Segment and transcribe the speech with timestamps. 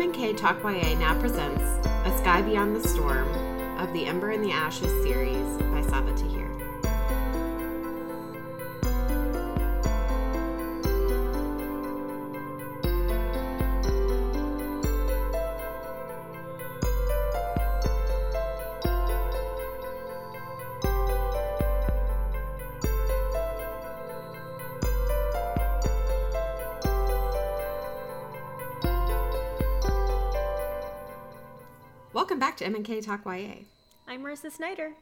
[0.00, 1.62] M&K Talk YA now presents
[2.06, 3.28] A Sky Beyond the Storm
[3.78, 6.39] of the Ember in the Ashes series by Sabaa Tahir.
[33.10, 33.64] Talk YA.
[34.06, 34.92] I'm Marissa Snyder,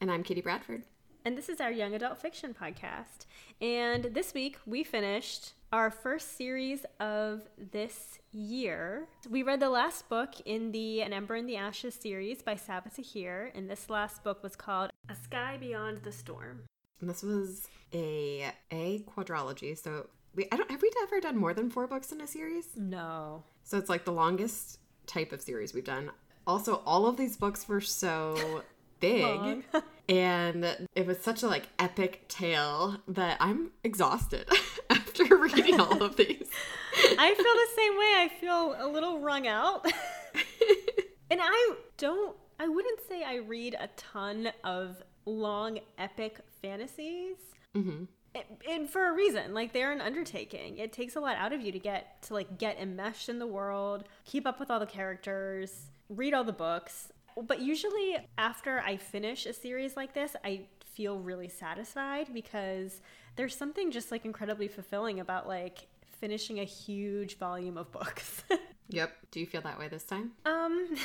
[0.00, 0.84] And I'm Kitty Bradford.
[1.24, 3.26] and this is our young adult fiction podcast.
[3.60, 9.08] And this week we finished our first series of this year.
[9.28, 12.94] We read the last book in the An Ember in the Ashes series by Sabaa
[12.94, 16.62] Tahir, and this last book was called A Sky Beyond the Storm.
[17.00, 19.76] And this was a a quadrology.
[19.76, 22.68] So we I don't have we ever done more than four books in a series?
[22.76, 23.42] No.
[23.64, 26.12] So it's like the longest type of series we've done.
[26.46, 28.62] Also, all of these books were so
[29.00, 29.64] big.
[30.08, 34.48] And it was such a like epic tale that I'm exhausted
[34.90, 36.48] after reading all of these.
[37.18, 38.12] I feel the same way.
[38.16, 39.84] I feel a little wrung out.
[41.28, 47.38] and I don't, I wouldn't say I read a ton of long, epic fantasies.
[47.74, 48.04] hmm
[48.68, 51.72] and for a reason like they're an undertaking it takes a lot out of you
[51.72, 55.86] to get to like get enmeshed in the world keep up with all the characters
[56.08, 57.12] read all the books
[57.46, 60.60] but usually after i finish a series like this i
[60.94, 63.00] feel really satisfied because
[63.36, 65.88] there's something just like incredibly fulfilling about like
[66.20, 68.42] finishing a huge volume of books
[68.88, 69.12] Yep.
[69.30, 70.32] Do you feel that way this time?
[70.44, 70.96] Um,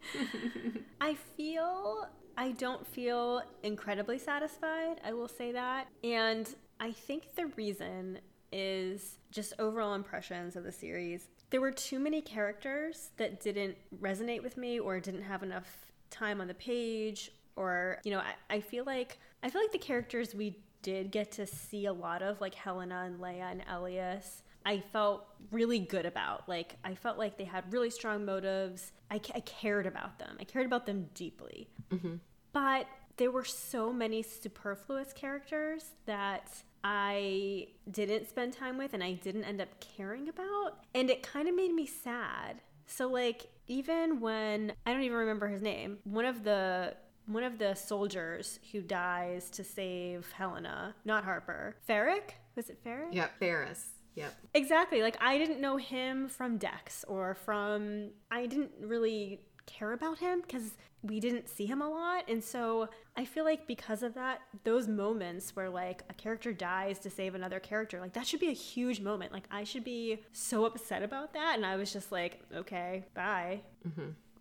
[1.00, 5.00] I feel I don't feel incredibly satisfied.
[5.04, 6.48] I will say that, and
[6.78, 8.20] I think the reason
[8.52, 11.28] is just overall impressions of the series.
[11.50, 16.40] There were too many characters that didn't resonate with me, or didn't have enough time
[16.40, 20.34] on the page, or you know, I, I feel like I feel like the characters
[20.34, 24.42] we did get to see a lot of, like Helena and Laia and Elias.
[24.64, 26.48] I felt really good about.
[26.48, 28.92] Like, I felt like they had really strong motives.
[29.10, 30.36] I, ca- I cared about them.
[30.38, 31.70] I cared about them deeply.
[31.90, 32.16] Mm-hmm.
[32.52, 32.86] But
[33.16, 39.44] there were so many superfluous characters that I didn't spend time with and I didn't
[39.44, 40.78] end up caring about.
[40.94, 42.62] And it kind of made me sad.
[42.86, 46.94] So, like, even when I don't even remember his name, one of the
[47.26, 52.34] one of the soldiers who dies to save Helena, not Harper, Ferrick?
[52.56, 53.12] Was it Ferric?
[53.14, 53.38] Yep.
[53.38, 53.90] Faris.
[54.16, 54.34] Yep.
[54.54, 55.02] Exactly.
[55.02, 60.40] Like I didn't know him from Dex or from I didn't really care about him
[60.40, 60.72] because
[61.02, 62.24] we didn't see him a lot.
[62.28, 66.98] And so I feel like because of that, those moments where like a character dies
[67.00, 69.32] to save another character, like that should be a huge moment.
[69.32, 71.54] Like I should be so upset about that.
[71.56, 73.60] And I was just like, okay, bye.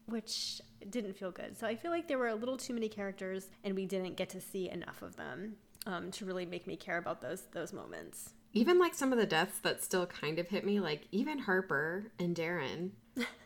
[0.08, 1.58] Which didn't feel good.
[1.58, 4.30] So I feel like there were a little too many characters and we didn't get
[4.30, 5.56] to see enough of them
[5.86, 8.34] um, to really make me care about those those moments.
[8.54, 12.12] Even like some of the deaths that still kind of hit me, like even Harper
[12.18, 12.94] and Darin,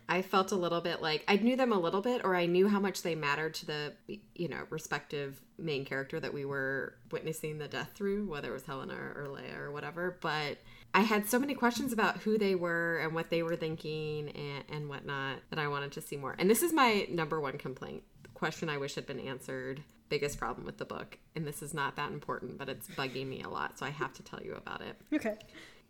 [0.08, 2.68] I felt a little bit like I knew them a little bit, or I knew
[2.68, 3.94] how much they mattered to the,
[4.36, 8.66] you know, respective main character that we were witnessing the death through, whether it was
[8.66, 10.18] Helena or Laia or whatever.
[10.22, 10.58] But
[10.94, 14.64] I had so many questions about who they were and what they were thinking and,
[14.70, 16.36] and whatnot that I wanted to see more.
[16.38, 18.04] And this is my number one complaint
[18.34, 19.84] question I wish had been answered.
[20.14, 21.18] Biggest problem with the book.
[21.36, 23.80] And this is not that important, but it's bugging me a lot.
[23.80, 24.96] So I have to tell you about it.
[25.12, 25.38] Okay.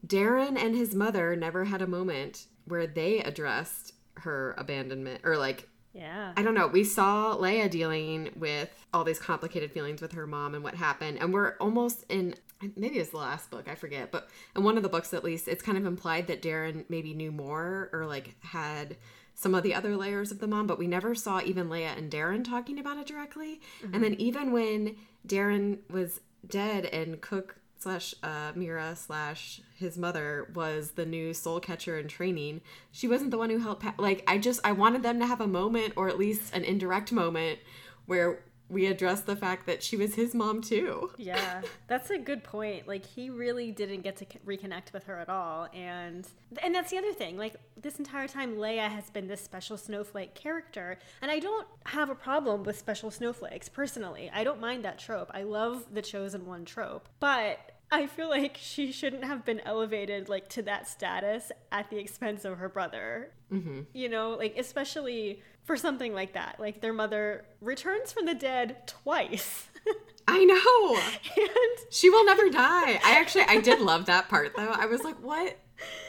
[0.08, 5.68] Darin and his mother never had a moment where they addressed her abandonment or like
[5.94, 6.32] Yeah.
[6.36, 6.68] I don't know.
[6.68, 11.20] We saw Laia dealing with all these complicated feelings with her mom and what happened,
[11.20, 12.36] and we're almost in
[12.78, 15.22] maybe it was the last book, I forget, but in one of the books at
[15.24, 18.96] least, it's kind of implied that Darin maybe knew more or like had
[19.35, 22.09] some of the other layers of the mom, but we never saw even Laia and
[22.09, 23.62] Darin talking about it directly.
[23.91, 24.95] And then even when
[25.25, 31.59] Darin was dead and Cook slash uh, Mirra slash his mother was the new soul
[31.59, 33.83] catcher in training, she wasn't the one who helped.
[33.83, 36.63] Pa- like I just I wanted them to have a moment or at least an
[36.63, 37.59] indirect moment
[38.06, 41.12] where we address the fact that she was his mom too.
[41.18, 42.88] Yeah, that's a good point.
[42.88, 46.27] Like he really didn't get to reconnect with her at all, and
[46.62, 47.38] and that's the other thing.
[47.38, 52.10] Like this entire time, Laia has been this special snowflake character, and I don't have
[52.10, 54.31] a problem with special snowflakes personally.
[54.33, 55.31] I don't mind that trope.
[55.33, 57.59] I love the chosen one trope, but
[57.94, 62.44] I feel like she shouldn't have been elevated like to that status at the expense
[62.44, 63.30] of her brother.
[63.51, 63.81] Mm-hmm.
[63.94, 66.60] You know, like especially for something like that.
[66.60, 69.68] Like their mother returns from the dead twice.
[70.27, 70.95] I know.
[71.44, 73.00] and She will never die.
[73.04, 74.71] I actually I did love that part though.
[74.71, 75.57] I was like, what?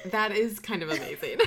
[0.07, 1.39] That is kind of amazing.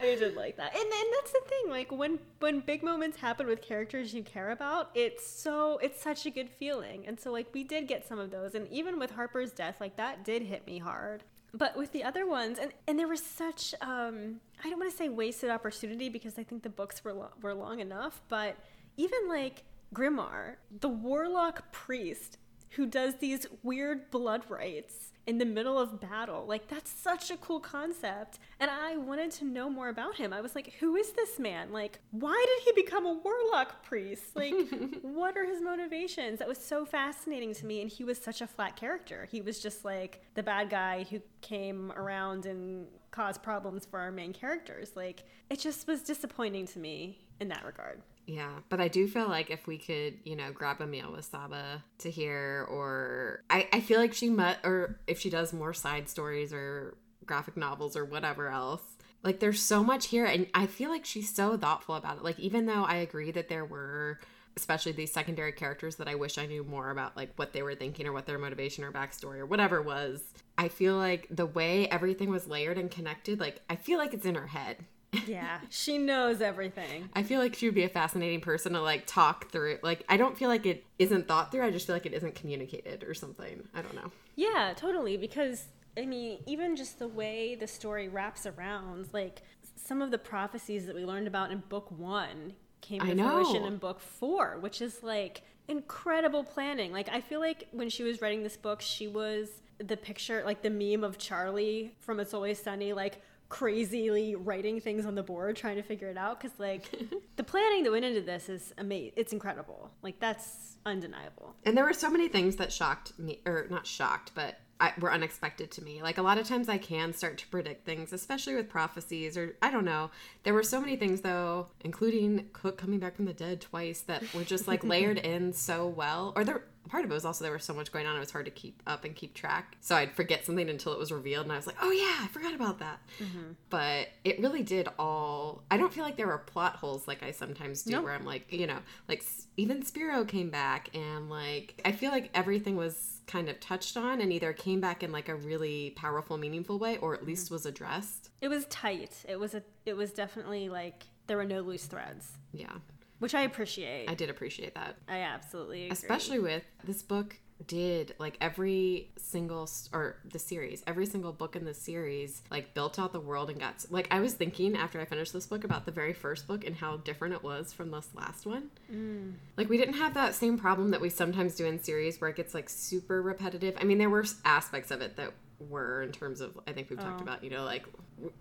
[0.00, 1.70] I did like that, and and that's the thing.
[1.70, 6.24] Like when when big moments happen with characters you care about, it's so it's such
[6.24, 7.04] a good feeling.
[7.06, 9.96] And so like we did get some of those, and even with Harper's death, like
[9.96, 11.24] that did hit me hard.
[11.54, 14.96] But with the other ones, and and there was such um I don't want to
[14.96, 18.56] say wasted opportunity because I think the books were lo- were long enough, but
[18.96, 19.64] even like
[19.94, 22.38] Grimarr, the warlock priest
[22.70, 26.46] who does these weird blood rites in the middle of battle.
[26.48, 28.38] Like that's such a cool concept.
[28.60, 30.32] And I wanted to know more about him.
[30.32, 31.70] I was like, who is this man?
[31.70, 34.34] Like, why did he become a warlock priest?
[34.34, 34.54] Like,
[35.02, 36.38] what are his motivations?
[36.38, 39.28] That was so fascinating to me and he was such a flat character.
[39.30, 44.10] He was just like the bad guy who came around and caused problems for our
[44.10, 44.92] main characters.
[44.96, 48.00] Like, it just was disappointing to me in that regard.
[48.28, 51.24] Yeah, but I do feel like if we could, you know, grab a meal with
[51.24, 55.72] Saba to hear, or I, I feel like she might, or if she does more
[55.72, 58.82] side stories or graphic novels or whatever else,
[59.22, 60.26] like there's so much here.
[60.26, 62.22] And I feel like she's so thoughtful about it.
[62.22, 64.18] Like, even though I agree that there were,
[64.58, 67.76] especially these secondary characters that I wish I knew more about, like what they were
[67.76, 70.20] thinking or what their motivation or backstory or whatever was,
[70.58, 74.26] I feel like the way everything was layered and connected, like, I feel like it's
[74.26, 74.84] in her head
[75.26, 77.08] yeah, she knows everything.
[77.14, 79.78] I feel like she would be a fascinating person to like talk through.
[79.82, 81.64] Like, I don't feel like it isn't thought through.
[81.64, 83.62] I just feel like it isn't communicated or something.
[83.74, 84.10] I don't know.
[84.36, 85.16] Yeah, totally.
[85.16, 85.66] Because
[85.96, 89.42] I mean, even just the way the story wraps around, like
[89.76, 93.78] some of the prophecies that we learned about in book one came to fruition in
[93.78, 96.92] book four, which is like incredible planning.
[96.92, 100.62] Like, I feel like when she was writing this book, she was the picture, like
[100.62, 105.56] the meme of Charlie from It's Always Sunny, like crazily writing things on the board
[105.56, 106.84] trying to figure it out because like
[107.36, 109.90] the planning that went into this is amazing it's incredible.
[110.02, 111.54] Like that's undeniable.
[111.64, 115.12] And there were so many things that shocked me or not shocked but I, were
[115.12, 116.02] unexpected to me.
[116.02, 119.56] Like a lot of times i can start to predict things especially with prophecies or
[119.62, 120.10] i don't know.
[120.42, 124.22] There were so many things though including cook coming back from the dead twice that
[124.34, 127.52] were just like layered in so well or there part of it was also there
[127.52, 129.94] was so much going on it was hard to keep up and keep track so
[129.96, 132.54] i'd forget something until it was revealed and i was like oh yeah i forgot
[132.54, 133.52] about that mm-hmm.
[133.70, 137.30] but it really did all i don't feel like there were plot holes like i
[137.30, 138.04] sometimes do nope.
[138.04, 139.22] where i'm like you know like
[139.56, 144.20] even spiro came back and like i feel like everything was kind of touched on
[144.20, 147.54] and either came back in like a really powerful meaningful way or at least mm-hmm.
[147.54, 151.60] was addressed it was tight it was a it was definitely like there were no
[151.60, 152.72] loose threads yeah
[153.18, 154.08] which I appreciate.
[154.08, 154.96] I did appreciate that.
[155.08, 155.92] I absolutely agree.
[155.92, 157.36] Especially with this book
[157.66, 163.00] did like every single or the series every single book in the series like built
[163.00, 165.84] out the world and got like i was thinking after i finished this book about
[165.84, 169.32] the very first book and how different it was from this last one mm.
[169.56, 172.36] like we didn't have that same problem that we sometimes do in series where it
[172.36, 175.32] gets like super repetitive i mean there were aspects of it that
[175.68, 177.02] were in terms of I think we've oh.
[177.02, 177.84] talked about you know like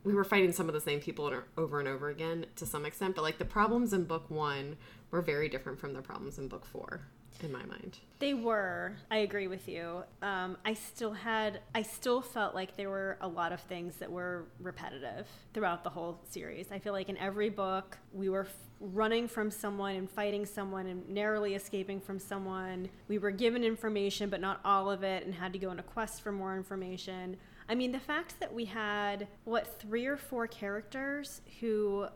[0.04, 3.16] we were fighting some of the same people over and over again to some extent
[3.16, 4.78] but like the problems in book 1
[5.12, 7.02] were very different from the problems in book 4
[7.44, 8.00] in my mind.
[8.20, 8.94] They were.
[9.12, 10.04] I agree with you.
[10.22, 14.12] Um, I still had, I still felt like there were a lot of things that
[14.12, 16.72] were repetitive throughout the whole series.
[16.72, 20.88] I feel like in every book, we were f- running from someone and fighting someone
[20.88, 22.90] and narrowly escaping from someone.
[23.08, 25.84] We were given information, but not all of it, and had to go on a
[25.84, 27.38] quest for more information.
[27.70, 32.08] I mean, the fact that we had, what, three or four characters who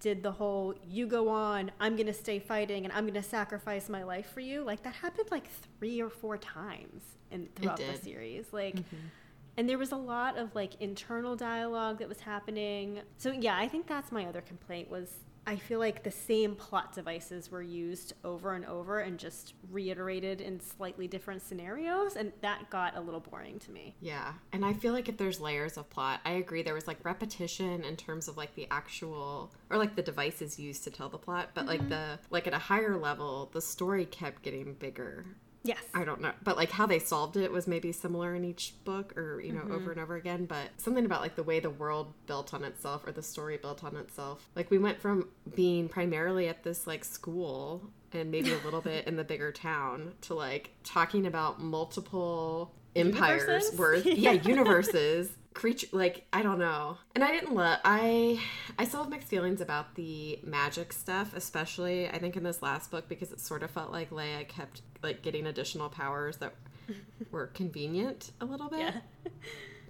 [0.00, 3.22] did the whole you go on i'm going to stay fighting and i'm going to
[3.22, 7.76] sacrifice my life for you like that happened like three or four times in throughout
[7.76, 8.96] the series like mm-hmm.
[9.56, 13.68] and there was a lot of like internal dialogue that was happening so yeah i
[13.68, 15.08] think that's my other complaint was
[15.46, 20.40] I feel like the same plot devices were used over and over and just reiterated
[20.40, 23.94] in slightly different scenarios, and that got a little boring to me.
[24.00, 26.62] Yeah, and I feel like if there's layers of plot, I agree.
[26.62, 30.82] There was like repetition in terms of like the actual or like the devices used
[30.84, 31.70] to tell the plot, but mm-hmm.
[31.70, 35.26] like the like at a higher level, the story kept getting bigger
[35.66, 35.82] Yes.
[35.94, 36.32] I don't know.
[36.42, 39.60] But like how they solved it was maybe similar in each book or, you know,
[39.60, 39.72] mm-hmm.
[39.72, 40.46] over and over again.
[40.46, 43.84] But something about like the way the world built on itself or the story built
[43.84, 44.48] on itself.
[44.54, 49.06] Like we went from being primarily at this like school and maybe a little bit
[49.06, 53.78] in the bigger town to like talking about multiple empires universes?
[53.78, 58.38] worth yeah universes creature like i don't know and i didn't love i
[58.78, 62.90] i still have mixed feelings about the magic stuff especially i think in this last
[62.90, 66.52] book because it sort of felt like laia kept like getting additional powers that
[67.30, 69.30] were convenient a little bit yeah.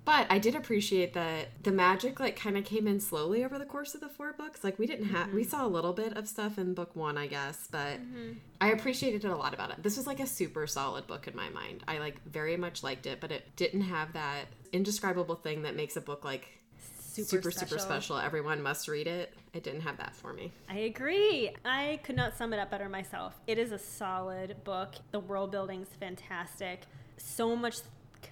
[0.06, 3.64] But I did appreciate that the magic like kind of came in slowly over the
[3.64, 4.62] course of the four books.
[4.62, 5.36] Like we didn't have mm-hmm.
[5.36, 8.34] we saw a little bit of stuff in book 1, I guess, but mm-hmm.
[8.60, 9.82] I appreciated it a lot about it.
[9.82, 11.82] This was like a super solid book in my mind.
[11.88, 15.96] I like very much liked it, but it didn't have that indescribable thing that makes
[15.96, 17.68] a book like super, super special.
[17.68, 18.18] super special.
[18.18, 19.34] Everyone must read it.
[19.54, 20.52] It didn't have that for me.
[20.68, 21.50] I agree.
[21.64, 23.34] I could not sum it up better myself.
[23.48, 24.94] It is a solid book.
[25.10, 26.82] The world building's fantastic.
[27.16, 27.78] So much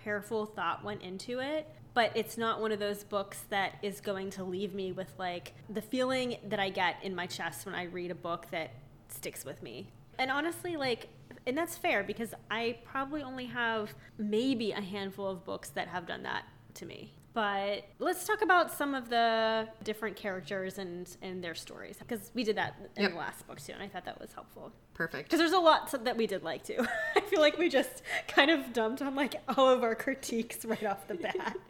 [0.03, 4.31] careful thought went into it, but it's not one of those books that is going
[4.31, 7.85] to leave me with like the feeling that I get in my chest when I
[7.85, 8.73] read a book that
[9.09, 9.89] sticks with me.
[10.19, 11.09] And honestly, like
[11.47, 16.07] and that's fair because I probably only have maybe a handful of books that have
[16.07, 17.13] done that to me.
[17.35, 22.45] But let's talk about some of the different characters and and their stories because we
[22.45, 23.11] did that in Yep.
[23.13, 24.73] the last book too, and I thought that was helpful.
[24.95, 25.25] Perfect.
[25.29, 26.87] Because there's a lot to, that we did like too.
[27.17, 30.85] I feel like we just kind of dumped on like all of our critiques right
[30.85, 31.57] off the bat.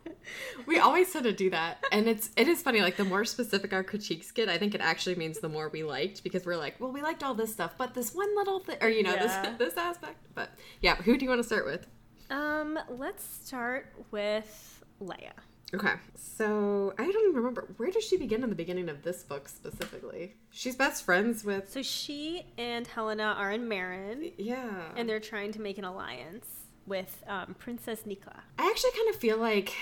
[0.66, 2.80] We always sort of do that, and it's it is funny.
[2.80, 5.82] Like the more specific our critiques get, I think it actually means the more we
[5.84, 8.78] liked because we're like, well, we liked all this stuff, but this one little thing,
[8.80, 9.50] or you know, Yeah.
[9.50, 10.26] this this aspect.
[10.34, 10.48] But
[10.80, 11.86] yeah, who do you want to start with?
[12.30, 15.32] um, let's start with Laia.
[15.72, 19.22] Okay, so I don't even remember where does she begin in the beginning of this
[19.22, 20.34] book specifically.
[20.50, 25.52] She's best friends with So she and Helena are in Marinn, yeah, and they're trying
[25.52, 26.46] to make an alliance
[26.86, 28.40] with um, Princess Nikla.
[28.58, 29.74] I actually kind of feel like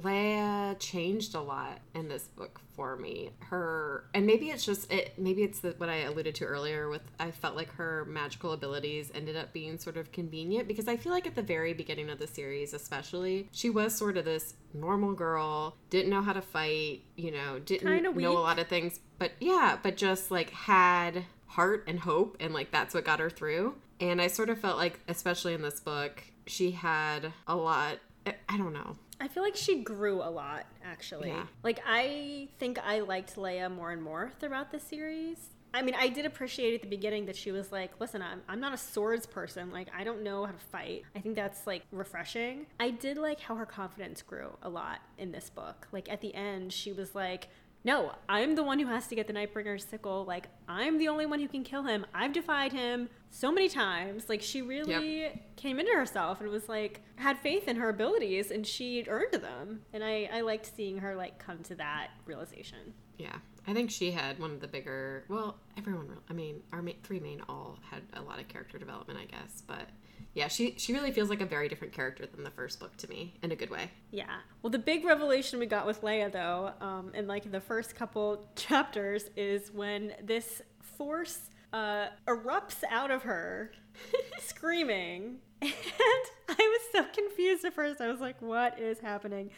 [0.00, 3.30] Laia changed a lot in this book for me.
[3.40, 5.14] Her and maybe it's just it.
[5.18, 6.88] Maybe it's the, what I alluded to earlier.
[6.88, 10.96] With I felt like her magical abilities ended up being sort of convenient because I
[10.96, 14.54] feel like at the very beginning of the series, especially, she was sort of this
[14.72, 17.02] normal girl, didn't know how to fight.
[17.16, 21.84] You know, didn't know a lot of things, but yeah, but just like had heart
[21.86, 23.76] and hope, and like that's what got her through.
[24.00, 27.98] And I sort of felt like, especially in this book, she had a lot.
[28.26, 28.96] I- don't know.
[29.20, 31.28] I feel like she grew a lot, actually.
[31.28, 31.44] Yeah.
[31.62, 35.50] Like, I think I liked Laia more and more throughout the series.
[35.72, 38.60] I mean, I did appreciate at the beginning that she was like, listen, I'm, I'm
[38.60, 39.72] not a swords person.
[39.72, 41.02] Like, I don't know how to fight.
[41.16, 42.66] I think that's like refreshing.
[42.78, 45.88] I did like how her confidence grew a lot in this book.
[45.90, 47.48] Like, at the end, she was like,
[47.84, 50.24] no, I'm the one who has to get the Nightbringer's sickle.
[50.24, 52.06] Like, I'm the only one who can kill him.
[52.14, 54.28] I've defied him so many times.
[54.28, 58.66] Like, she really came into herself and was like, had faith in her abilities and
[58.66, 59.82] she earned them.
[59.92, 62.94] And I, I liked seeing her, like, come to that realization.
[63.18, 63.36] Yeah,
[63.66, 65.24] I think she had one of the bigger.
[65.28, 66.08] Well, everyone.
[66.28, 69.62] I mean, our ma- three main all had a lot of character development, I guess.
[69.66, 69.90] But
[70.34, 73.08] yeah, she she really feels like a very different character than the first book to
[73.08, 73.90] me in a good way.
[74.10, 74.38] Yeah.
[74.62, 78.48] Well, the big revelation we got with Laia, though, um, in like the first couple
[78.56, 83.72] chapters, is when this force uh, erupts out of her,
[84.40, 85.36] screaming.
[85.62, 85.72] And
[86.48, 88.00] I was so confused at first.
[88.00, 89.50] I was like, what is happening?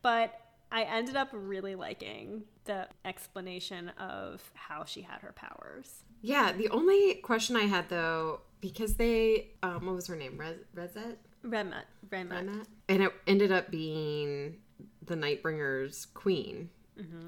[0.00, 0.38] But
[0.72, 6.04] I ended up really liking the explanation of how she had her powers.
[6.22, 10.38] Yeah, the only question I had though, because they, um, what was her name?
[10.38, 11.16] Rez- Rezet?
[11.44, 11.84] Rehmat.
[12.08, 12.46] Rehmat.
[12.46, 12.66] Rehmat?
[12.88, 14.56] And it ended up being
[15.04, 16.70] the Nightbringer's queen.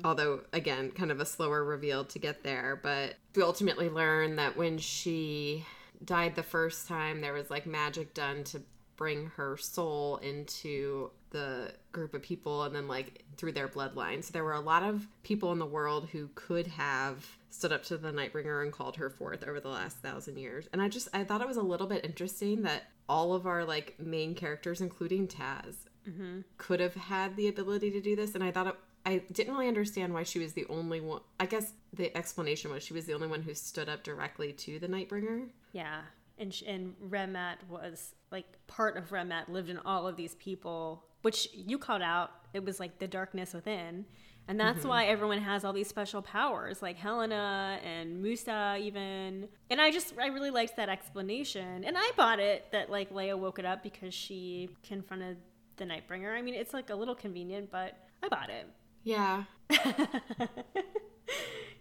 [0.05, 2.79] Although, again, kind of a slower reveal to get there.
[2.81, 5.65] But we ultimately learn that when she
[6.05, 8.63] died the first time, there was like magic done to
[8.97, 14.23] bring her soul into the group of people and then like through their bloodline.
[14.23, 17.83] So there were a lot of people in the world who could have stood up
[17.85, 20.69] to the Nightbringer and called her forth over the last thousand years.
[20.73, 23.65] And I just I thought it was a little bit interesting that all of our
[23.65, 25.77] like main characters, including Tas,
[26.09, 26.41] mm-hmm.
[26.57, 28.35] could have had the ability to do this.
[28.35, 31.21] And I thought it, I didn't really understand why she was the only one.
[31.39, 34.79] I guess the explanation was she was the only one who stood up directly to
[34.79, 35.49] the Nightbringer.
[35.73, 36.01] Yeah.
[36.39, 41.05] And, sh- and Rehmat was like part of Rehmat lived in all of these people,
[41.23, 42.31] which you called out.
[42.53, 44.07] It was like the darkness within.
[44.47, 44.89] And that's mm-hmm.
[44.89, 49.49] why everyone has all these special powers, like Helena and Musa, even.
[49.71, 51.83] And I just, I really liked that explanation.
[51.85, 55.39] And I bought it that like Laia woke it up because she confronted
[55.77, 56.37] the Nightbringer.
[56.37, 58.67] I mean, it's like a little convenient, but I bought it.
[59.03, 59.45] Yeah.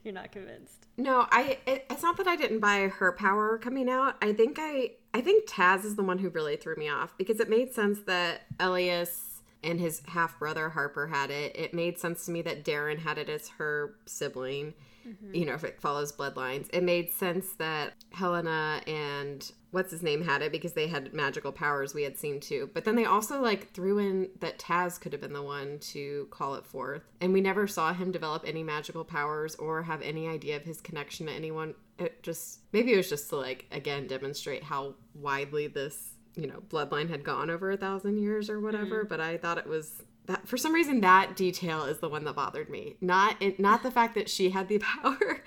[0.04, 0.88] You're not convinced.
[0.98, 1.58] No, I.
[1.66, 4.16] It, it's not that I didn't buy her power coming out.
[4.22, 4.92] I think I.
[5.14, 8.00] I think Tas is the one who really threw me off because it made sense
[8.06, 11.56] that Elias and his half brother Harper had it.
[11.56, 14.74] It made sense to me that Darin had it as her sibling.
[15.08, 15.36] Mm-hmm.
[15.36, 20.24] You know, if it follows bloodlines, it made sense that Helena and what's his name
[20.24, 22.70] had it because they had magical powers we had seen too.
[22.74, 26.28] But then they also like threw in that Tas could have been the one to
[26.30, 27.02] call it forth.
[27.22, 30.80] And we never saw him develop any magical powers or have any idea of his
[30.80, 31.74] connection to anyone.
[31.98, 36.62] It just maybe it was just to like again demonstrate how widely this, you know,
[36.70, 39.00] bloodline had gone over a thousand years or whatever.
[39.00, 39.10] Mm-hmm.
[39.10, 42.36] But I thought it was that for some reason that detail is the one that
[42.36, 42.96] bothered me.
[43.02, 45.42] Not it, not the fact that she had the power.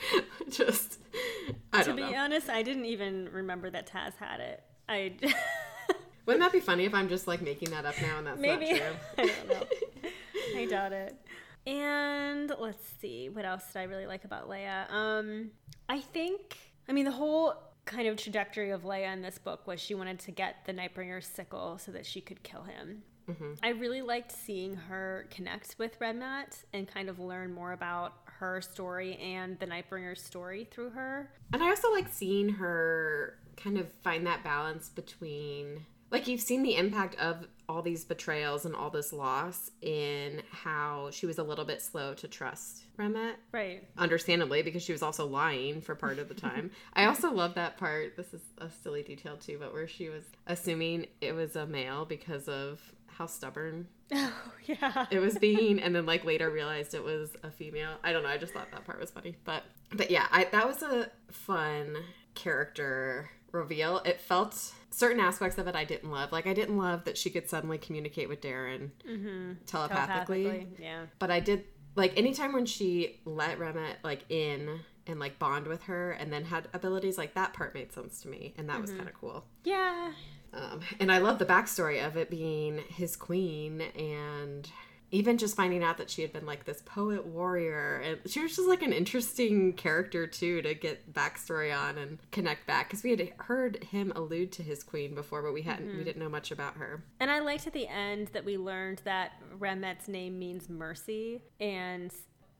[0.51, 0.99] just
[1.73, 2.19] I To don't to be know.
[2.19, 4.63] honest, I didn't even remember that Tas had it.
[4.89, 5.15] I.
[6.27, 8.73] Wouldn't that be funny if I'm just like making that up now and that's Maybe.
[8.73, 8.97] not true?
[9.19, 9.67] I don't know.
[10.57, 11.15] I doubt it.
[11.69, 14.91] And let's see, what else did I really like about Laia?
[14.91, 15.51] Um,
[15.89, 16.57] I think,
[16.89, 17.55] I mean, the whole
[17.85, 21.23] kind of trajectory of Laia in this book was she wanted to get the Nightbringer
[21.23, 23.03] sickle so that she could kill him.
[23.29, 23.53] Mm-hmm.
[23.63, 28.61] I really liked seeing her connect with Rehmat and kind of learn more about her
[28.61, 31.31] story and the Nightbringer's story through her.
[31.53, 36.63] And I also like seeing her kind of find that balance between like you've seen
[36.63, 41.43] the impact of all these betrayals and all this loss in how she was a
[41.43, 43.35] little bit slow to trust Rehmat.
[43.51, 43.83] Right.
[43.99, 46.71] Understandably, because she was also lying for part of the time.
[46.93, 48.17] I also love that part.
[48.17, 52.05] This is a silly detail too, but where she was assuming it was a male
[52.05, 52.81] because of
[53.17, 54.33] how stubborn oh
[54.67, 58.23] yeah it was being and then like later realized it was a female i don't
[58.23, 61.11] know i just thought that part was funny but but yeah I, that was a
[61.31, 61.97] fun
[62.35, 66.33] character reveal it felt certain aspects of it I didn't love.
[66.33, 69.53] Like I didn't love that she could suddenly communicate with Darin mm-hmm.
[69.67, 70.45] telepathically.
[70.45, 70.85] telepathically.
[70.85, 71.03] Yeah.
[71.19, 75.83] But I did like anytime when she let Rehmat like in and like bond with
[75.85, 78.83] her and then had abilities like that part made sense to me and that mm-hmm.
[78.83, 79.45] was kind of cool.
[79.65, 80.13] Yeah.
[80.57, 84.69] Um, and I love the backstory of it being his queen and
[85.13, 88.03] even just finding out that she had been like this poet warrior.
[88.05, 92.67] And she was just like an interesting character too to get backstory on and connect
[92.67, 92.89] back.
[92.89, 95.99] Because we had heard him allude to his queen before but we hadn't mm-hmm.
[95.99, 97.05] we didn't know much about her.
[97.21, 101.43] And i liked at the end that we learned that rehmat's name means mercy.
[101.61, 102.13] And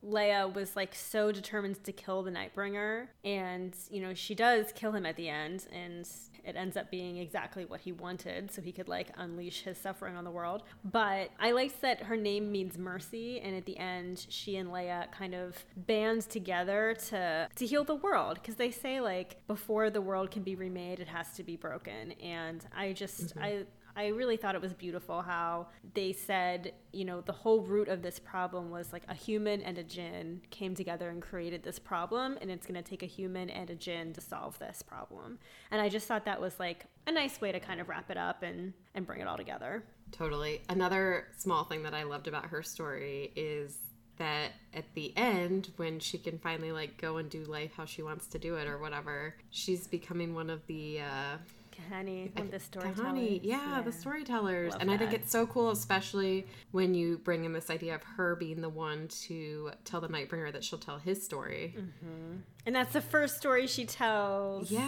[0.03, 4.91] Laia was like so determined to kill the Nightbringer, and you know she does kill
[4.91, 6.07] him at the end, and
[6.43, 10.15] it ends up being exactly what he wanted, so he could like unleash his suffering
[10.15, 10.63] on the world.
[10.83, 15.11] But I liked that her name means mercy, and at the end, she and Laia
[15.11, 20.01] kind of band together to to heal the world because they say like before the
[20.01, 23.43] world can be remade, it has to be broken, and I just mm-hmm.
[23.43, 23.65] I
[23.97, 28.03] I really thought it was beautiful how they said, you know, the whole root of
[28.03, 32.37] this problem was like a human and a jinn came together and created this problem,
[32.39, 35.39] and it's going to take a human and a jinn to solve this problem.
[35.71, 38.17] And I just thought that was like a nice way to kind of wrap it
[38.17, 39.83] up and and bring it all together.
[40.11, 40.61] Totally.
[40.69, 43.79] Another small thing that I loved about her story is
[44.17, 48.01] that at the end when she can finally like go and do life how she
[48.01, 51.37] wants to do it or whatever she's becoming one of the uh
[51.77, 52.99] Kehanni, one of the storytellers.
[52.99, 54.71] Kehanni, yeah, yeah, the storytellers.
[54.71, 54.95] Love and that.
[54.95, 58.61] I think it's so cool, especially when you bring in this idea of her being
[58.61, 61.75] the one to tell the Nightbringer that she'll tell his story.
[61.77, 62.37] Mm-hmm.
[62.67, 64.69] And that's the first story she tells.
[64.69, 64.81] Yeah,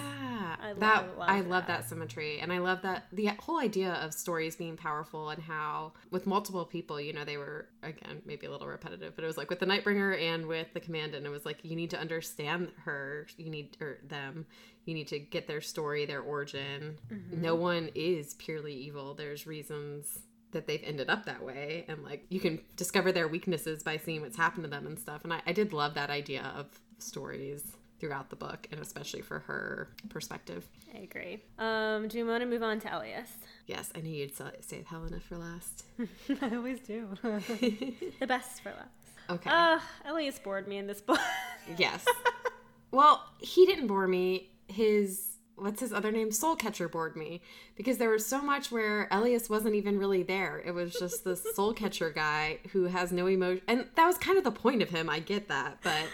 [0.62, 1.84] I that love, I love that.
[1.84, 5.94] that symmetry, and I love that the whole idea of stories being powerful and how
[6.12, 9.38] with multiple people, you know, they were again maybe a little repetitive, but it was
[9.38, 12.68] like with the Nightbringer and with the Commandant, it was like you need to understand
[12.84, 14.46] her, you need or them,
[14.84, 16.98] you need to get their story, their origin.
[17.10, 17.42] Mm-hmm.
[17.42, 19.14] No one is purely evil.
[19.14, 20.20] There's reasons
[20.52, 24.20] that they've ended up that way and like you can discover their weaknesses by seeing
[24.20, 26.66] what's happened to them and stuff and i, I did love that idea of
[27.02, 27.64] stories
[28.00, 30.68] throughout the book and especially for her perspective.
[30.96, 31.44] I agree.
[31.58, 33.30] Um, do you want to move on to elias?
[33.68, 35.84] Yes i knew you'd save helena for last.
[36.42, 37.10] I always do.
[38.20, 38.90] The best for last.
[39.30, 39.50] Okay.
[39.50, 41.20] Uh, elias bored me in this book.
[41.78, 42.04] Yes.
[42.92, 44.50] Well he didn't bore me.
[44.68, 46.32] His what's his other name?
[46.32, 47.42] Soul Catcher bored me
[47.76, 50.62] because there was so much where Elias wasn't even really there.
[50.66, 54.38] It was just this Soul Catcher guy who has no emotion, and that was kind
[54.38, 55.10] of the point of him.
[55.10, 56.06] I get that, but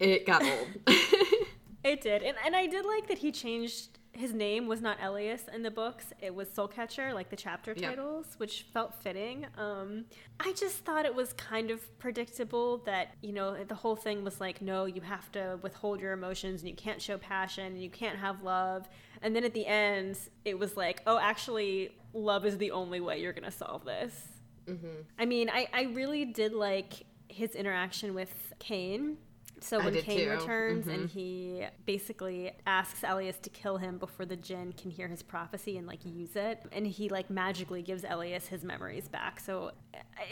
[0.00, 0.68] it got old.
[1.84, 5.42] it did, and and I did like that he changed his name was not Elias
[5.52, 6.12] in the books.
[6.20, 8.40] It was Soulcatcher, like the chapter titles, yep.
[8.40, 9.46] which felt fitting.
[9.56, 10.04] Um,
[10.40, 14.40] I just thought it was kind of predictable that, you know, the whole thing was
[14.40, 17.88] like, no, you have to withhold your emotions and you can't show passion and you
[17.88, 18.88] can't have love.
[19.22, 23.20] And then at the end, it was like, oh, actually, love is the only way
[23.20, 24.12] you're going to solve this.
[24.66, 25.02] Mm-hmm.
[25.18, 29.18] I mean, I, I really did like his interaction with Cain
[29.60, 30.30] so when Cain too.
[30.30, 31.00] returns mm-hmm.
[31.00, 35.76] and he basically asks Elias to kill him before the jinn can hear his prophecy
[35.78, 39.40] and like use it, and he like magically gives Elias his memories back.
[39.40, 39.72] So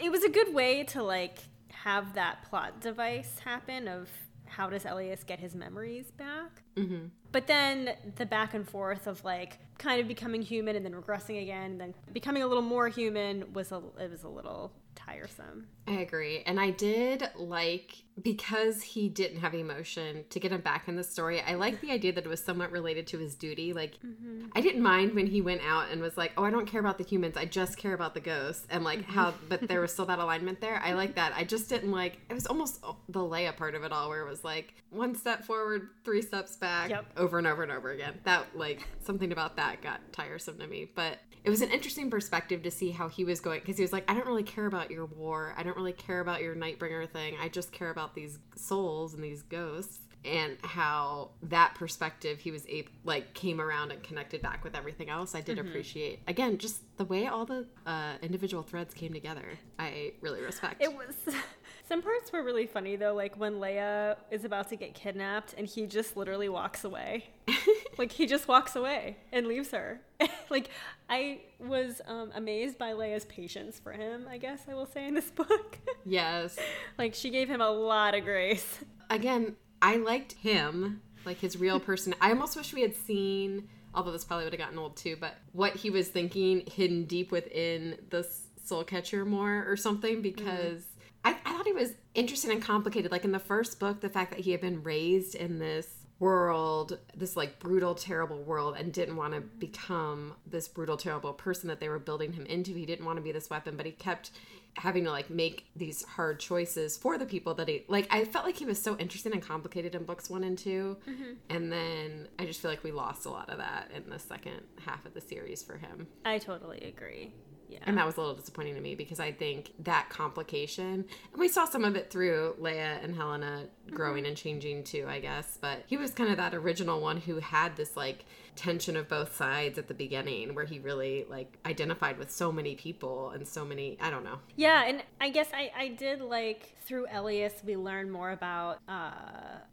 [0.01, 1.39] it was a good way to like
[1.71, 4.09] have that plot device happen of
[4.45, 6.63] how does Elias get his memories back?
[6.75, 7.05] Mm-hmm.
[7.31, 11.41] But then the back and forth of like kind of becoming human and then regressing
[11.41, 15.67] again, and then becoming a little more human was a it was a little tiresome.
[15.89, 16.43] I agree.
[16.45, 21.03] And I did like because he didn't have emotion to get him back in the
[21.03, 21.41] story.
[21.41, 23.73] I like the idea that it was somewhat related to his duty.
[23.73, 24.47] Like mm-hmm.
[24.53, 26.97] I didn't mind when he went out and was like, "Oh, I don't care about
[26.97, 27.37] the humans.
[27.37, 30.61] I just care about the ghosts." And like how, but there was still that alignment
[30.61, 30.81] there.
[30.83, 31.33] I like that.
[31.35, 32.19] I just didn't like.
[32.29, 35.43] It was almost the Laia part of it all, where it was like one step
[35.43, 37.05] forward, three steps back, Yep.
[37.17, 38.19] over and over and over again.
[38.23, 41.17] That like something about that got tiresome to me, but.
[41.41, 44.03] It was an interesting perspective to see how he was going because he was like,
[44.11, 45.55] I don't really care about your war.
[45.57, 47.35] I don't really care about your Nightbringer thing.
[47.41, 52.65] I just care about these souls and these ghosts and how that perspective he was
[52.67, 56.81] able like came around and connected back with everything else i did appreciate again just
[56.97, 61.15] the way all the uh, individual threads came together i really respect It was
[61.89, 65.65] some parts were really funny though, like when Laia is about to get kidnapped and
[65.65, 67.25] he just literally walks away.
[67.97, 69.99] like he just walks away and leaves her.
[70.51, 70.69] like
[71.09, 74.27] I was um, amazed by Laia's patience for him.
[74.29, 75.79] I guess I will say in this book.
[76.05, 76.57] yes
[76.99, 78.79] like she gave him a lot of grace.
[79.09, 82.15] again i liked him like his real person.
[82.21, 85.35] I almost wish we had seen although this probably would have gotten old too but
[85.51, 88.27] what he was thinking hidden deep within the
[88.63, 90.21] soul catcher more or something mm-hmm.
[90.21, 90.83] because
[91.25, 93.11] I, I thought he was interesting and complicated.
[93.11, 96.97] Like in the first book the fact that he had been raised in this world
[97.15, 101.79] this like brutal terrible world and didn't want to become this brutal terrible person that
[101.79, 102.73] they were building him into.
[102.73, 104.31] He didn't want to be this weapon but he kept
[104.75, 108.45] having to like make these hard choices for the people that he like i felt
[108.45, 111.23] like he was so interesting and complicated in books one and 2 mm-hmm.
[111.49, 114.61] and then i just feel like we lost a lot of that in the second
[114.85, 116.07] half of the series for him.
[116.25, 117.33] I totally agree.
[117.69, 117.79] Yeah.
[117.83, 121.47] and that was a little disappointing to me because I think that complication, and we
[121.47, 125.57] saw some of it through Laia and Helena growing and changing too, I guess.
[125.61, 129.35] But he was kind of that original one who had this like tension of both
[129.35, 133.63] sides at the beginning where he really like identified with so many people and so
[133.63, 134.39] many, I don't know.
[134.55, 139.11] Yeah, and I guess I, I did like through Elias we learn more about uh,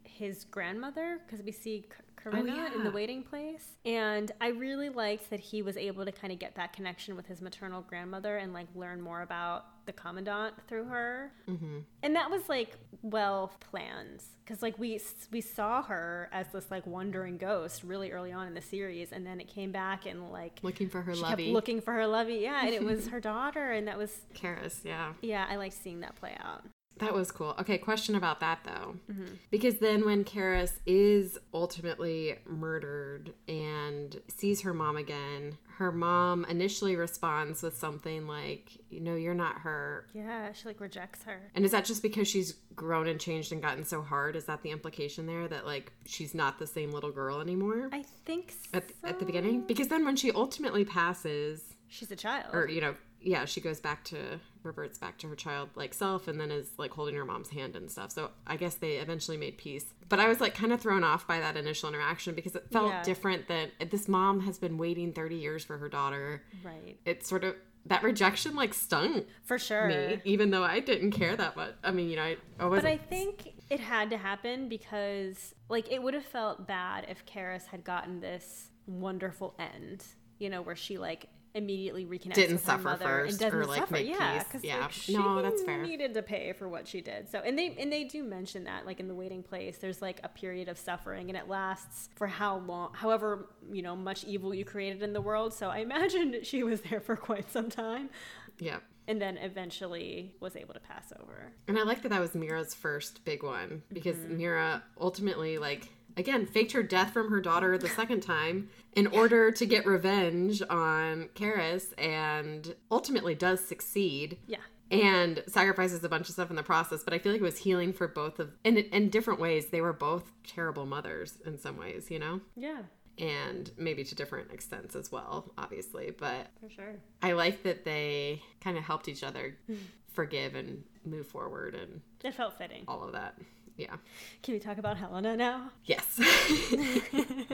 [0.04, 1.86] his grandmother because we see
[2.30, 6.12] C- Karinna in the waiting place, and I really liked that he was able to
[6.12, 9.92] kind of get that connection with his maternal grandmother and like learn more about the
[9.92, 11.78] commandant through her, mm-hmm.
[12.02, 16.86] and that was like well planned because like we we saw her as this like
[16.86, 20.60] wandering ghost really early on in the series, and then it came back and like
[20.62, 21.44] Looking for her she lovey.
[21.44, 24.84] kept looking for her lovey, yeah, and it was her daughter, and that was Keris,
[24.84, 25.12] yeah.
[25.22, 26.64] yeah, I liked seeing that play out.
[26.98, 27.54] That was cool.
[27.60, 28.96] Okay, question about that though.
[29.10, 29.34] Mm-hmm.
[29.50, 36.96] Because then when Keris is ultimately murdered and sees her mom again, her mom initially
[36.96, 40.06] responds with something like, you know, you're not her.
[40.14, 41.50] Yeah, she like rejects her.
[41.54, 44.36] And is that just because she's grown and changed and gotten so hard?
[44.36, 48.04] Is that the implication there that like she's not the same little girl anymore I
[48.24, 49.62] think at, at the beginning?
[49.66, 52.54] Because then when she ultimately passes, she's a child.
[52.54, 56.40] or you know yeah she goes back to reverts back to her childlike self and
[56.40, 59.56] then is like holding her mom's hand and stuff so i guess they eventually made
[59.58, 62.66] peace but i was like kind of thrown off by that initial interaction because it
[62.72, 63.02] felt Yeah.
[63.02, 66.98] different than this mom has been waiting 30 years for her daughter right.
[67.04, 67.54] it sort of
[67.86, 69.86] that rejection like stung For sure.
[69.86, 72.84] me even though i didn't care that much i mean you know i, I But
[72.84, 77.66] I think it had to happen because like it would have felt bad if Keris
[77.66, 80.04] had gotten this wonderful end,
[80.38, 83.58] you know, where she like immediately reconnects Didn't with her suffer mother first and doesn't
[83.58, 83.92] or, like, suffer.
[83.94, 84.44] make yeah, peace.
[84.44, 84.80] because Yeah.
[84.80, 85.82] like, she No, that's fair.
[85.82, 87.28] needed to pay for what she did.
[87.28, 90.20] So and they and they do mention that like in the waiting place, there's like
[90.22, 94.54] a period of suffering and it lasts for how long, however you know much evil
[94.54, 95.52] you created in the world.
[95.54, 98.10] So I imagine she was there for quite some time,
[98.58, 101.52] yeah and then eventually was able to pass over.
[101.68, 104.36] And I like that that was Mirra's first big one because Mm-hmm.
[104.40, 109.50] Mirra ultimately, like, again, faked her death from her daughter the second time in order
[109.50, 114.58] to get revenge on Keris and ultimately does succeed Yeah.
[114.90, 117.02] and sacrifices a bunch of stuff in the process.
[117.04, 119.66] But I feel like it was healing for both of, in, in different ways.
[119.66, 122.40] They were both terrible mothers in some ways, you know?
[122.56, 122.82] Yeah,
[123.18, 126.12] And maybe to different extents as well, obviously.
[126.18, 126.94] But for sure.
[127.22, 129.76] I like that they kind of helped each other mm.
[130.14, 132.84] forgive and move forward and It felt fitting.
[132.88, 133.38] all of that.
[133.76, 133.96] Yeah.
[134.42, 135.70] Can we talk about Helena now?
[135.84, 136.18] Yes.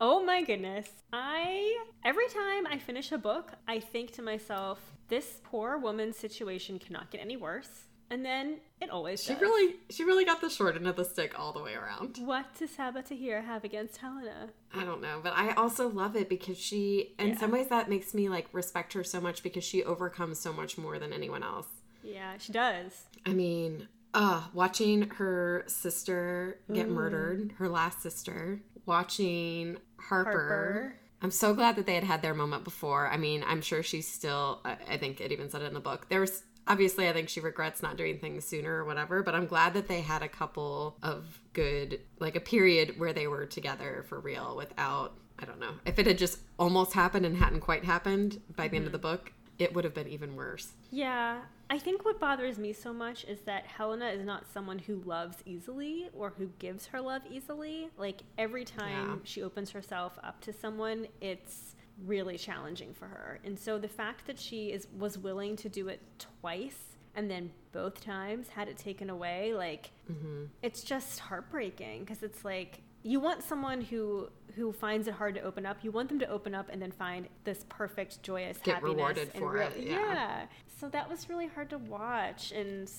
[0.00, 0.88] oh my goodness.
[1.12, 6.78] I every time I finish a book, I think to myself, this poor woman's situation
[6.78, 7.68] cannot get any worse.
[8.12, 9.42] And then it always she does.
[9.42, 12.18] really she really got the short end of the stick all the way around.
[12.18, 14.48] What does Sabaa Tahir have against Helena?
[14.74, 17.38] I don't know, but I also love it because she in Yeah.
[17.38, 20.76] some ways that makes me like respect her so much because she overcomes so much
[20.76, 21.68] more than anyone else.
[22.02, 23.04] Yeah, she does.
[23.26, 26.92] I mean, uh watching her sister get Mm.
[26.92, 30.30] murdered, her last sister, watching Harper.
[30.30, 30.94] Harper.
[31.22, 33.06] I'm so glad that they had had their moment before.
[33.06, 35.80] I mean, I'm sure she's still, I I think it even said it in the
[35.80, 36.08] book.
[36.08, 39.74] There's obviously, I think she regrets not doing things sooner or whatever, but I'm glad
[39.74, 44.18] that they had a couple of good, like a period where they were together for
[44.18, 45.14] real without.
[45.38, 45.72] I don't know.
[45.86, 48.98] If it had just almost happened and hadn't quite happened by the end of the
[48.98, 50.72] book, it would have been even worse.
[50.90, 51.40] Yeah.
[51.70, 55.36] I think what bothers me so much is that Helena is not someone who loves
[55.46, 57.88] easily or who gives her love easily.
[57.96, 59.16] Like every time Yeah.
[59.22, 63.38] she opens herself up to someone, it's really challenging for her.
[63.44, 67.52] And so the fact that she is was willing to do it twice and then
[67.72, 70.46] both times had it taken away, like mm-hmm.
[70.62, 75.40] it's just heartbreaking because it's like you want someone who who finds it hard to
[75.42, 75.78] open up.
[75.82, 78.94] You want them to open up and then find this perfect, joyous Get happiness.
[78.96, 80.46] rewarded and for real- it, yeah.
[80.80, 82.90] So that was really hard to watch, and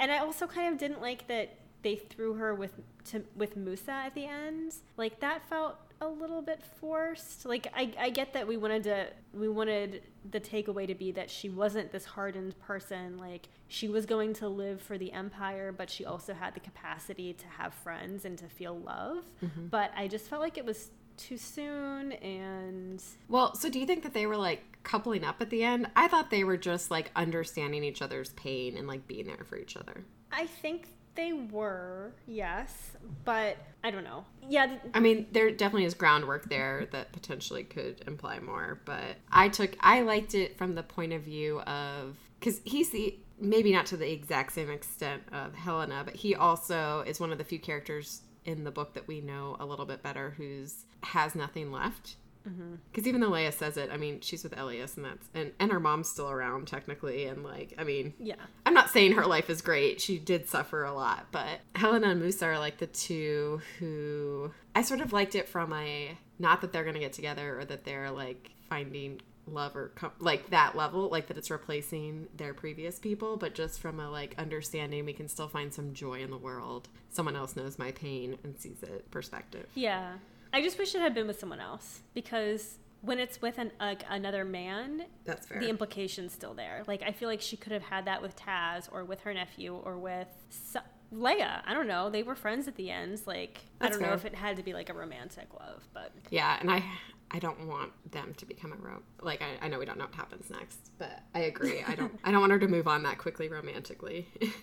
[0.00, 2.72] and I also kind of didn't like that they threw her with
[3.04, 4.74] to, with Musa at the end.
[4.96, 7.46] Like that felt a little bit forced.
[7.46, 11.30] Like I, I get that we wanted to we wanted the takeaway to be that
[11.30, 13.18] she wasn't this hardened person.
[13.18, 17.32] Like she was going to live for the empire, but she also had the capacity
[17.34, 19.22] to have friends and to feel love.
[19.44, 19.68] Mm-hmm.
[19.68, 24.02] But I just felt like it was too soon and Well, so do you think
[24.02, 25.86] that they were like coupling up at the end?
[25.94, 29.56] I thought they were just like understanding each other's pain and like being there for
[29.56, 30.04] each other.
[30.32, 34.24] I think they were, yes, but I don't know.
[34.48, 39.16] Yeah, th- I mean, there definitely is groundwork there that potentially could imply more, but
[39.30, 43.72] I took I liked it from the point of view of cuz he's the maybe
[43.72, 47.44] not to the exact same extent of Helena, but he also is one of the
[47.44, 51.70] few characters in the book that we know a little bit better who's has nothing
[51.72, 52.16] left.
[52.48, 52.76] Mm-hmm.
[52.90, 55.72] Because even though Laia says it, I mean, she's with Elias, and that's and and
[55.72, 58.34] her mom's still around technically, and like, I mean, yeah.
[58.64, 60.00] I'm not saying her life is great.
[60.00, 64.82] She did suffer a lot, but Helena and Musa are like the two who I
[64.82, 67.84] sort of liked it from a not that they're going to get together or that
[67.84, 72.98] they're like finding love or com- like that level, like that it's replacing their previous
[72.98, 76.36] people, but just from a like understanding we can still find some joy in the
[76.38, 76.88] world.
[77.10, 79.66] Someone else knows my pain and sees it perspective.
[79.74, 80.14] Yeah.
[80.56, 84.02] I just wish it had been with someone else because when it's with an like
[84.08, 85.60] another man, That's fair.
[85.60, 86.82] the implication's still there.
[86.86, 89.74] Like I feel like she could have had that with Tas or with her nephew
[89.74, 90.80] or with so-
[91.14, 91.60] Laia.
[91.66, 92.08] I don't know.
[92.10, 93.20] They were friends at the end.
[93.26, 96.56] Like I don't know if it had to be like a romantic love, but Yeah,
[96.58, 96.82] and I
[97.30, 99.04] I don't want them to become a rope.
[99.20, 101.82] like I, I know we don't know what happens next, but I agree.
[101.86, 104.26] I don't I don't want her to move on that quickly romantically.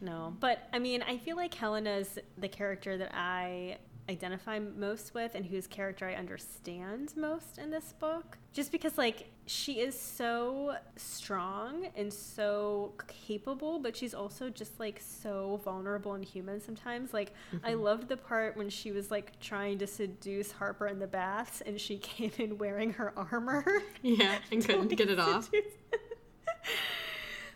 [0.00, 5.34] No, but I mean, I feel like Helena's the character that I identify most with
[5.34, 8.38] and whose character I understand most in this book.
[8.52, 12.92] Just because, like, she is so strong and so
[13.26, 17.12] capable, but she's also just, like, so vulnerable and human sometimes.
[17.12, 17.82] Like, I mm-hmm.
[17.82, 21.80] loved the part when she was, like, trying to seduce Harper in the baths and
[21.80, 23.82] she came in wearing her armor.
[24.02, 25.50] yeah, and couldn't get it off.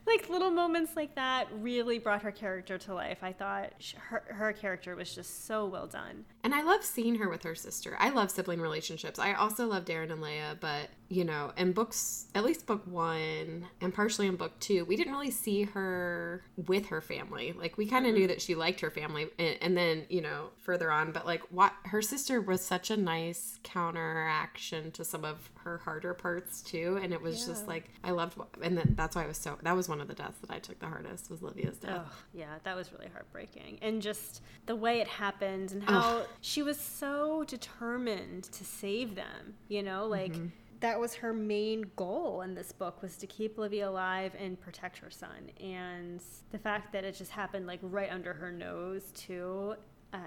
[0.09, 3.19] like little moments like that really brought her character to life.
[3.23, 6.25] I thought sh- her her character was just so well done.
[6.43, 7.97] And I love seeing her with her sister.
[7.99, 9.19] I love sibling relationships.
[9.19, 13.67] I also love Darin and Laia, but you know, in books, at least book one
[13.81, 17.53] and partially in book two, we didn't really see her with her family.
[17.53, 18.29] Like we kind of knew mm-hmm.
[18.29, 21.73] that she liked her family, and, and then you know further on, but like what
[21.87, 27.13] her sister was such a nice counteraction to some of her harder parts too, and
[27.13, 29.89] it was just like I loved, and then that's why I was so that was
[29.89, 32.03] one of the deaths that I took the hardest was Livia's death.
[32.05, 33.79] Oh, yeah, that was really heartbreaking.
[33.81, 39.55] And just the way it happened and how she was so determined to save them,
[39.69, 40.49] you know, like mm-hmm.
[40.81, 44.99] That was her main goal in this book was to keep Livia alive and protect
[44.99, 45.51] her son.
[45.61, 49.75] And the fact that it just happened like right under her nose too.
[50.13, 50.19] Uh,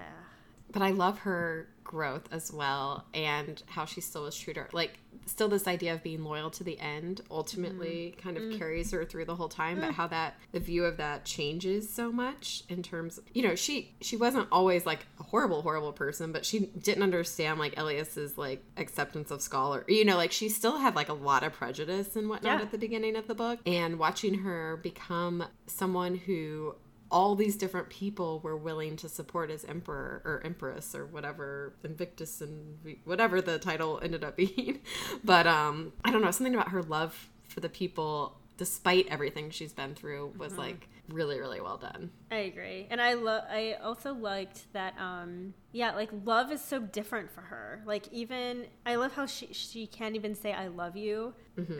[0.72, 4.68] but I love her growth as well and how she still was true to her.
[4.72, 8.20] Like, still this idea of being loyal to the end ultimately mm-hmm.
[8.20, 8.58] kind of mm.
[8.58, 9.94] carries her through the whole time, but mm.
[9.94, 14.16] how that the view of that changes so much in terms you know, she she
[14.16, 19.30] wasn't always like a horrible, horrible person, but she didn't understand like Elias's like acceptance
[19.30, 19.84] of scholar.
[19.86, 22.64] You know, like she still had like a lot of prejudice and whatnot Yeah.
[22.64, 23.60] at the beginning of the book.
[23.66, 26.74] And watching her become someone who
[27.12, 32.40] all these different people were willing to support as emperor or empress or whatever invictus
[32.40, 34.80] and whatever the title ended up being.
[35.22, 39.72] But um i don't know something about her love for the people despite everything she's
[39.72, 42.86] been through was like really really well done I agree.
[42.90, 47.40] And I love I also liked that um yeah, like love is so different for
[47.40, 47.82] her.
[47.84, 51.34] Like even I love how she she can't even say I love you.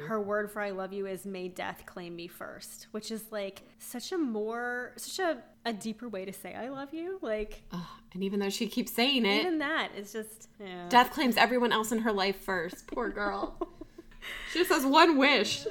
[0.09, 3.63] Her word for I love you is may death claim me first, which is like
[3.79, 7.21] such a more such a a deeper way to say I love you.
[7.23, 7.81] Like Ugh,
[8.13, 10.89] and even though she keeps saying it even that is just yeah.
[10.89, 13.57] death claims everyone else in her life first poor girl
[14.53, 15.65] she just has one wish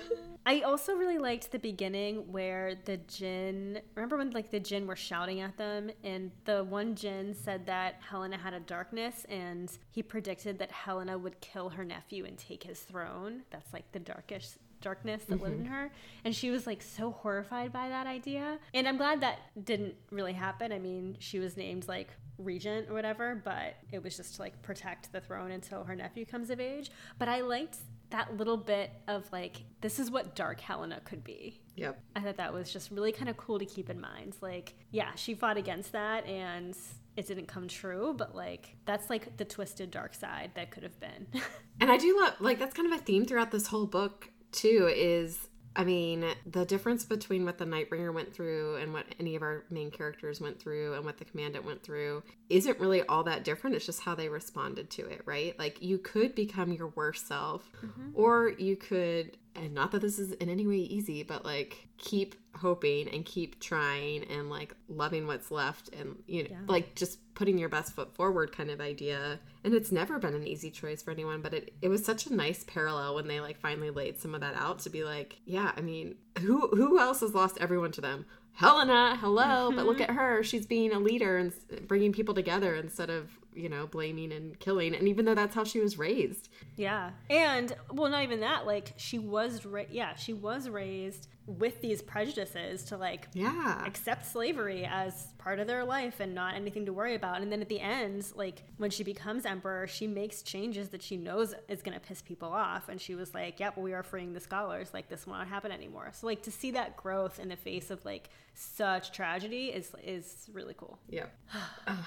[0.45, 3.80] I also really liked the beginning where the Jinn.
[3.95, 7.99] Remember when like the Jinn were shouting at them, and the one Jinn said that
[8.10, 12.63] Helena had a darkness, and he predicted that Helena would kill her nephew and take
[12.63, 13.43] his throne.
[13.51, 15.43] That's like the darkest darkness that mm-hmm.
[15.43, 15.73] lived in mm-hmm.
[15.73, 15.91] her.
[16.25, 18.58] And she was like so horrified by that idea.
[18.73, 20.71] And I'm glad that didn't really happen.
[20.71, 24.60] I mean, she was named like regent or whatever, but it was just to like
[24.63, 26.89] protect the throne until her nephew comes of age.
[27.19, 27.77] But I liked
[28.12, 31.60] that little bit of like this is what dark helena could be.
[31.76, 32.00] Yep.
[32.15, 34.36] I thought that was just really kind of cool to keep in mind.
[34.41, 36.76] Like yeah she fought against that and
[37.17, 41.00] it didn't come true but like that's like the twisted dark side that could have
[41.00, 41.28] been.
[41.80, 44.88] And i do love like that's kind of a theme throughout this whole book too
[44.93, 49.41] is I mean, the difference between what the Nightbringer went through and what any of
[49.41, 53.43] our main characters went through and what the Commandant went through isn't really all that
[53.45, 53.75] different.
[53.75, 55.57] It's just how they responded to it, right?
[55.57, 58.10] Like, you could become your worst self, mm-hmm.
[58.13, 62.35] or you could and not that this is in any way easy, but like keep
[62.55, 66.57] hoping and keep trying and like loving what's left and you know yeah.
[66.67, 69.39] like just putting your best foot forward kind of idea.
[69.63, 72.33] And it's never been an easy choice for anyone, but it, it was such a
[72.33, 75.71] nice parallel when they like finally laid some of that out to be like, yeah,
[75.75, 78.25] I mean, who who else has lost everyone to them?
[78.53, 79.75] Helena, hello, mm-hmm.
[79.75, 80.43] but look at her.
[80.43, 81.53] She's being a leader and
[81.87, 84.95] bringing people together instead of you know, blaming and killing.
[84.95, 86.49] And even though that's how she was raised.
[86.75, 87.11] Yeah.
[87.29, 88.65] And, well, not even that.
[88.65, 94.25] Like, she was, ra- yeah, she was raised with these prejudices to, like, yeah, accept
[94.25, 97.41] slavery as part of their life and not anything to worry about.
[97.41, 101.17] And then at the end, like, when she becomes emperor, she makes changes that she
[101.17, 102.89] knows is going to piss people off.
[102.89, 104.91] And she was like, yep, yeah, we are freeing the scholars.
[104.93, 106.11] Like, this won't happen anymore.
[106.13, 110.47] So, like, to see that growth in the face of, like, such tragedy is, is
[110.53, 110.99] really cool.
[111.09, 111.25] Yeah.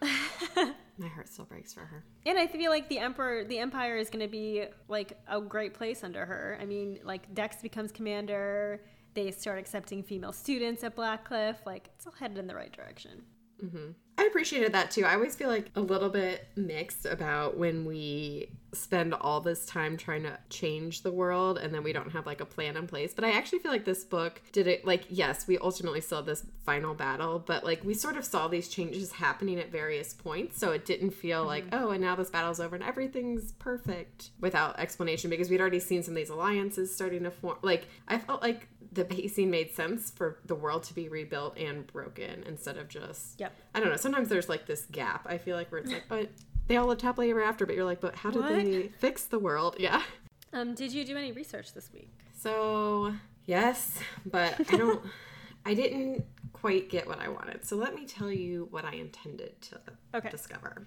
[0.98, 2.04] My heart still breaks for her.
[2.26, 5.74] And I feel like the emperor, the empire is going to be like a great
[5.74, 6.58] place under her.
[6.60, 8.82] I mean, like Dex becomes commander.
[9.14, 11.56] They start accepting female students at Blackcliff.
[11.64, 13.22] Like it's all headed in the right direction.
[13.64, 13.90] Mm-hmm.
[14.18, 15.04] I appreciated that too.
[15.04, 19.96] I always feel like a little bit mixed about when we spend all this time
[19.96, 23.14] trying to change the world and then we don't have like a plan in place.
[23.14, 26.44] But I actually feel like this book did it like, yes, we ultimately saw this
[26.66, 30.58] final battle, but like we sort of saw these changes happening at various points.
[30.58, 31.48] So it didn't feel mm-hmm.
[31.48, 35.80] like, oh, and now this battle's over and everything's perfect without explanation because we'd already
[35.80, 37.58] seen some of these alliances starting to form.
[37.62, 41.86] Like, I felt like the pacing made sense for the world to be rebuilt and
[41.86, 43.54] broken instead of just yep.
[43.74, 43.96] I don't know.
[43.96, 45.26] Sometimes there's like this gap.
[45.28, 46.30] I feel like where it's like, but
[46.66, 47.66] they all lived happily ever after.
[47.66, 48.54] But you're like, but how did what?
[48.54, 49.76] they fix the world?
[49.88, 50.02] Yeah.
[50.50, 52.10] Um, did you do any research this week?
[52.34, 53.12] So
[53.44, 55.04] yes, but I don't.
[55.66, 56.24] I didn't
[56.54, 57.66] quite get what I wanted.
[57.66, 59.80] So let me tell you what I intended to
[60.14, 60.30] okay.
[60.30, 60.86] discover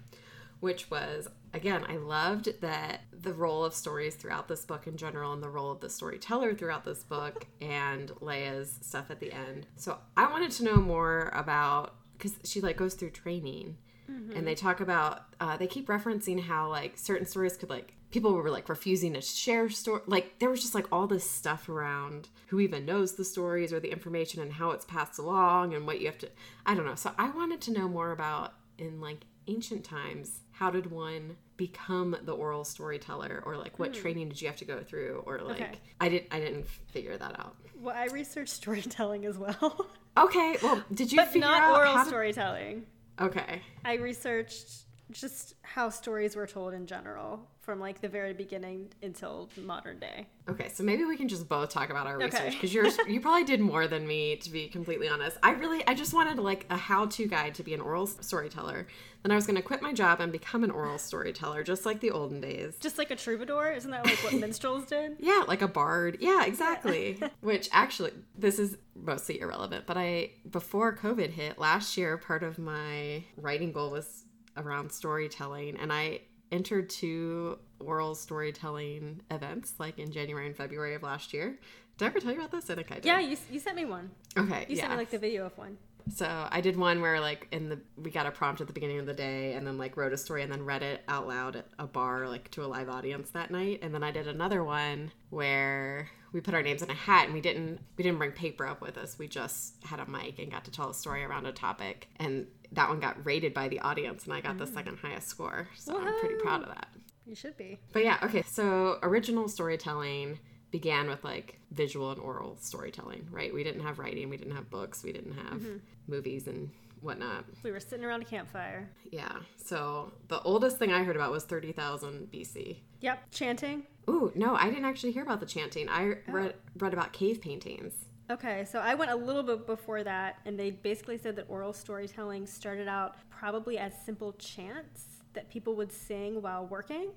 [0.61, 5.33] which was again i loved that the role of stories throughout this book in general
[5.33, 9.67] and the role of the storyteller throughout this book and Laia's stuff at the end
[9.75, 13.75] so i wanted to know more about because she like goes through training
[14.09, 14.35] mm-hmm.
[14.35, 18.33] and they talk about uh, they keep referencing how like certain stories could like people
[18.33, 22.29] were like refusing to share story like there was just like all this stuff around
[22.47, 25.99] who even knows the stories or the information and how it's passed along and what
[25.99, 26.29] you have to
[26.65, 30.69] i don't know so i wanted to know more about in like ancient times how
[30.69, 33.41] did one become the oral storyteller?
[33.45, 34.01] Or like what hmm.
[34.01, 35.23] training did you have to go through?
[35.25, 35.71] Or like okay.
[35.99, 37.55] i didn't i didn't figure that out.
[37.79, 39.87] Well i researched storytelling as well.
[40.17, 42.05] Okay well did you but figure not out oral to...
[42.05, 42.85] storytelling.
[43.19, 43.61] Okay.
[43.85, 49.47] I researched just how stories were told in general from like the very beginning until
[49.55, 50.27] modern day.
[50.49, 53.43] Okay, so maybe we can just both talk about our research because you're you probably
[53.43, 55.37] did more than me to be completely honest.
[55.43, 58.87] I really I just wanted like a how-to guide to be an oral storyteller.
[59.21, 61.99] Then I was going to quit my job and become an oral storyteller just like
[61.99, 62.77] the olden days.
[62.79, 65.17] Just like a troubadour, isn't that like what minstrels did?
[65.19, 66.17] Yeah, like a bard.
[66.19, 67.19] Yeah, exactly.
[67.21, 67.29] Yeah.
[67.41, 72.57] Which actually this is mostly irrelevant, but I before COVID hit last year part of
[72.57, 74.25] my writing goal was
[74.57, 76.21] around storytelling and I
[76.51, 81.57] entered two oral storytelling events like in January and February of last year.
[81.97, 82.69] Did I ever tell you about this?
[82.69, 83.05] I think I did.
[83.05, 84.11] Yeah, you, you sent me one.
[84.37, 84.65] Okay.
[84.67, 84.81] You yeah.
[84.81, 85.77] sent me like the video of one.
[86.09, 88.99] So I did one where like in the we got a prompt at the beginning
[88.99, 91.55] of the day and then like wrote a story and then read it out loud
[91.57, 93.79] at a bar like to a live audience that night.
[93.81, 97.33] And then I did another one where we put our names in a hat and
[97.33, 99.19] we didn't we didn't bring paper up with us.
[99.19, 102.07] We just had a mic and got to tell a story around a topic.
[102.17, 104.59] And that one got rated by the audience and I got mm.
[104.59, 105.67] the second highest score.
[105.77, 106.87] So I'm pretty proud of that.
[107.25, 107.79] You should be.
[107.93, 108.43] But yeah, okay.
[108.43, 110.39] So original storytelling
[110.71, 113.53] began with like visual and oral storytelling, right?
[113.53, 115.61] We didn't have writing, we didn't have books, we didn't have
[116.07, 116.69] movies and
[117.01, 117.45] whatnot.
[117.63, 118.89] We were sitting around a campfire.
[119.11, 119.37] Yeah.
[119.57, 122.77] So the oldest thing I heard about was 30,000 BC.
[123.01, 123.83] Yep, chanting.
[124.09, 125.89] Ooh, no, I didn't actually hear about the chanting.
[125.89, 127.93] I read read about cave paintings.
[128.31, 131.73] Okay, so I went a little bit before that, and they basically said that oral
[131.73, 135.03] storytelling started out probably as simple chants
[135.33, 137.09] that people would sing while working.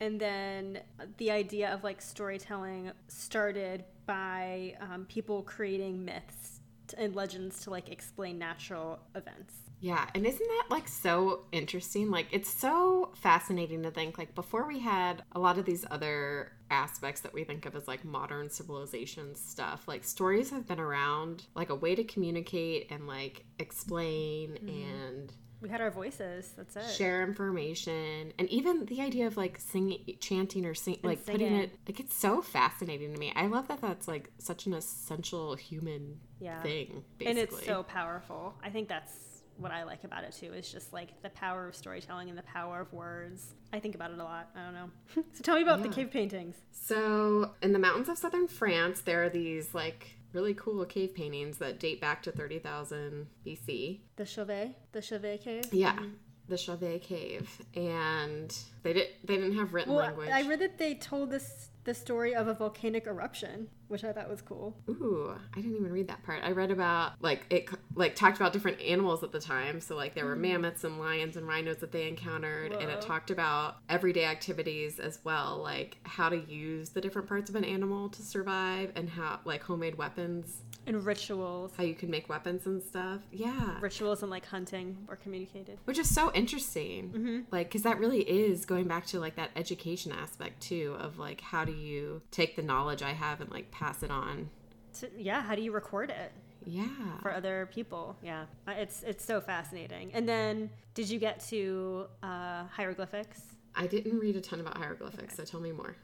[0.00, 0.80] And then
[1.18, 6.60] the idea of like storytelling started by um, people creating myths
[6.96, 9.54] and legends to like explain natural events.
[9.80, 12.10] Yeah, and isn't that like so interesting?
[12.10, 16.52] Like it's so fascinating to think like before we had a lot of these other
[16.70, 21.44] aspects that we think of as like modern civilization stuff, like stories have been around
[21.54, 24.68] like a way to communicate and like explain mm-hmm.
[24.68, 26.52] and We had our voices.
[26.56, 26.90] That's it.
[26.96, 31.76] share information and even the idea of like singing chanting or sing like putting it
[31.86, 33.30] like it's so fascinating to me.
[33.36, 36.62] I love that that's like such an essential human Yeah.
[36.62, 37.26] thing basically.
[37.26, 38.54] and it's so powerful.
[38.64, 40.52] I think that's what I like about it too.
[40.52, 43.54] Is just like the power of storytelling and the power of words.
[43.72, 44.50] I think about it a lot.
[44.56, 44.90] I don't know.
[45.32, 46.56] so tell me about the cave paintings.
[46.72, 51.58] So, in the mountains of southern France, there are these like really cool cave paintings
[51.58, 54.00] that date back to 30,000 BC.
[54.16, 55.64] The Chauvet, the Chauvet cave.
[55.72, 56.10] Yeah, mm-hmm.
[56.48, 59.10] the Chauvet Cave, and they didn't.
[59.24, 60.30] They didn't have written Well, language.
[60.30, 64.28] I read that they told this the story of a volcanic eruption, which I thought
[64.28, 64.76] was cool.
[64.88, 66.42] Ooh, I didn't even read that part.
[66.42, 69.80] I read about like it like talked about different animals at the time.
[69.80, 70.40] So like there were mm.
[70.40, 73.00] mammoths and lions and rhinos that they encountered and it.
[73.00, 77.64] Talked about everyday activities as well, like how to use the different parts of an
[77.64, 82.66] animal to survive and how like homemade weapons, And rituals, how you can make weapons
[82.66, 83.20] and stuff.
[83.32, 83.78] Yeah.
[83.80, 85.78] rituals and like hunting were communicated.
[85.84, 87.10] Which is so interesting.
[87.10, 87.40] Mm-hmm.
[87.50, 91.40] Like cuz that really is going back to like that education aspect too of like
[91.40, 94.50] how do you take the knowledge I have and like pass it on.
[94.92, 96.32] So, yeah, how do you record it
[96.64, 97.18] Yeah.
[97.20, 98.16] for other people?
[98.22, 100.10] Yeah, it's it's so fascinating.
[100.14, 103.42] And then, did you get to uh, hieroglyphics?
[103.74, 105.96] I didn't read a ton about hieroglyphics, so tell me more.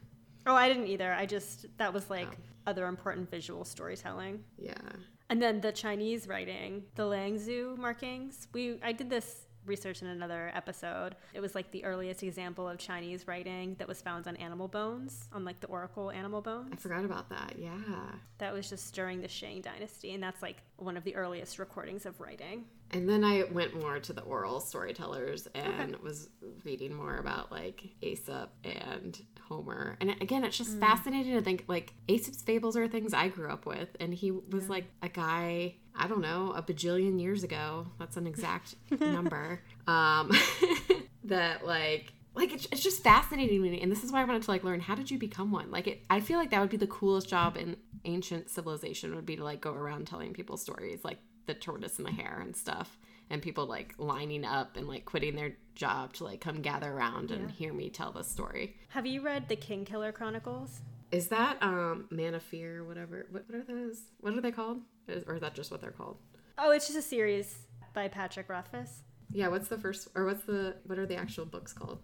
[0.45, 1.13] Oh, I didn't either.
[1.13, 2.71] I just that was like Oh.
[2.71, 4.43] other important visual storytelling.
[4.57, 4.73] Yeah.
[5.29, 8.47] And then the Chinese writing, the Langzhou markings.
[8.53, 11.15] We I did this research in another episode.
[11.33, 15.29] It was like the earliest example of Chinese writing that was found on animal bones,
[15.31, 16.69] on like the oracle animal bones.
[16.73, 17.53] I forgot about that.
[17.57, 17.71] Yeah.
[18.39, 22.05] That was just during the Shang dynasty, and that's like one of the earliest recordings
[22.05, 22.65] of writing.
[22.93, 26.29] And then I went more to the oral storytellers and was
[26.63, 29.97] reading more about like Aesop and Homer.
[29.99, 33.65] And again, it's just fascinating to think like Aesop's fables are things I grew up
[33.65, 33.89] with.
[33.99, 37.87] And he was like a guy, I don't know, a bajillion years ago.
[37.97, 39.61] That's an exact number.
[39.87, 40.31] Um,
[41.25, 44.41] that like like it's, it's just fascinating to me and this is why i wanted
[44.41, 46.69] to like learn how did you become one like it, i feel like that would
[46.69, 50.57] be the coolest job in ancient civilization would be to like go around telling people
[50.57, 52.97] stories like the tortoise and the hare and stuff
[53.29, 57.31] and people like lining up and like quitting their job to like come gather around
[57.31, 60.81] and hear me tell the story Have you read the Kingkiller Chronicles?
[61.11, 64.79] is that um man of fear whatever what, what are those what are they called
[65.07, 66.17] is, or is that just what they're called
[66.57, 67.55] Oh, it's just a series
[67.93, 69.01] by Patrick Rothfuss.
[69.31, 71.99] yeah what's the first or what's the what are the actual books called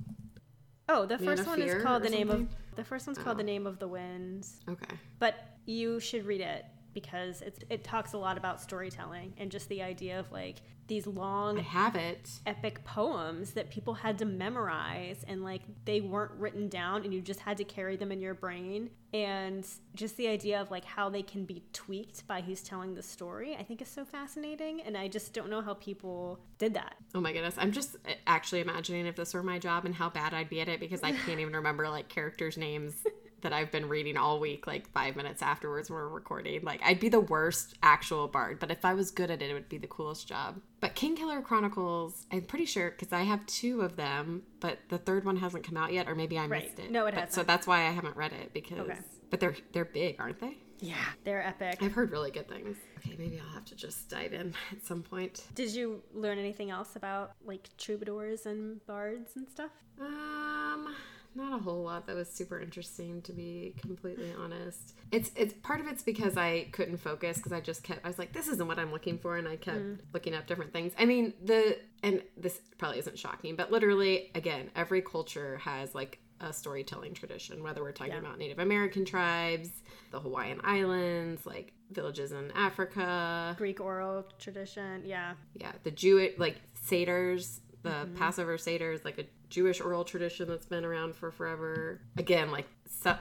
[0.92, 2.56] Oh, the Man first one is called the name of something?
[2.76, 3.38] the first one's called Oh.
[3.38, 4.58] the name of the winds.
[4.68, 5.36] okay But
[5.66, 9.82] you should read it because it's, it talks a lot about storytelling and just the
[9.82, 10.58] idea of like
[10.90, 12.30] these i long have it.
[12.46, 17.22] epic poems that people had to memorize and like they weren't written down and you
[17.22, 18.90] just had to carry them in your brain.
[19.14, 19.66] And
[19.96, 23.56] just the idea of like how they can be tweaked by who's telling the story
[23.60, 24.82] i think is so fascinating.
[24.82, 26.96] And i just don't know how people did that.
[27.14, 27.56] Oh my goodness.
[27.58, 30.60] I'm just uh, actually imagining if this were my job and how bad I'd be
[30.60, 32.96] at it because I can't even remember like characters' names
[33.42, 36.62] that I've been reading all week, like five minutes afterwards when we're recording.
[36.64, 39.54] Like, I'd be the worst actual bard, but if I was good at it, it
[39.54, 40.60] would be the coolest job.
[40.82, 45.26] But Kingkiller Chronicles, I'm pretty sure because I have two of them, but the third
[45.26, 46.64] one hasn't come out yet, or maybe I Right.
[46.64, 46.92] missed it.
[46.92, 47.34] No, it But- hasn't.
[47.34, 48.80] So that's why I haven't read it because.
[48.80, 49.00] Okay.
[49.30, 50.58] But they're they're big, aren't they?
[50.82, 52.78] yeah they're epic I've heard really good things.
[53.00, 55.44] Okay, maybe I'll have to just dive in at some point.
[55.54, 60.96] did you learn anything else about like troubadours and bards and stuff Um,
[61.36, 64.94] not a whole lot that was super interesting to be completely honest.
[65.12, 68.20] It's it's part of it's because I couldn't focus because I just kept I was
[68.20, 69.98] like this isn't what I'm looking for and I kept mm.
[70.14, 70.94] looking up different things.
[70.98, 76.20] I mean, the and this probably isn't shocking, but literally again, every culture has like
[76.42, 78.20] a storytelling tradition, whether we're talking Yeah.
[78.20, 79.70] about Native American tribes,
[80.12, 86.58] the Hawaiian Islands, like villages in Africa, greek oral tradition yeah yeah the jewish like
[86.76, 88.16] satyrs the mm-hmm.
[88.16, 92.68] passover satyrs like a jewish oral tradition that's been around for forever again like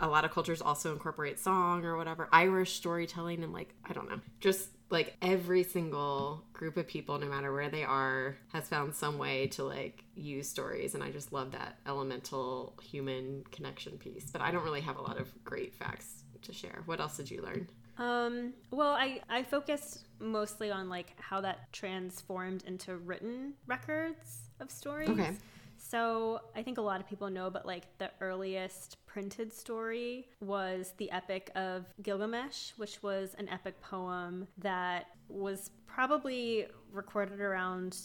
[0.01, 4.09] a lot of cultures also incorporate song or whatever, Irish storytelling, and like, I don't
[4.09, 8.95] know, just like every single group of people, no matter where they are, has found
[8.95, 10.95] some way to like use stories.
[10.95, 14.31] And I just love that elemental human connection piece.
[14.31, 16.83] But I don't really have a lot of great facts to share.
[16.87, 17.69] What else did you learn?
[17.99, 24.71] Um, well, I, I focused mostly on like how that transformed into written records of
[24.71, 25.11] stories.
[25.11, 25.33] Okay.
[25.89, 30.93] So I think a lot of people know, but like the earliest printed story was
[30.99, 37.97] the Epic of Gilgamesh, which was an epic poem that was probably recorded around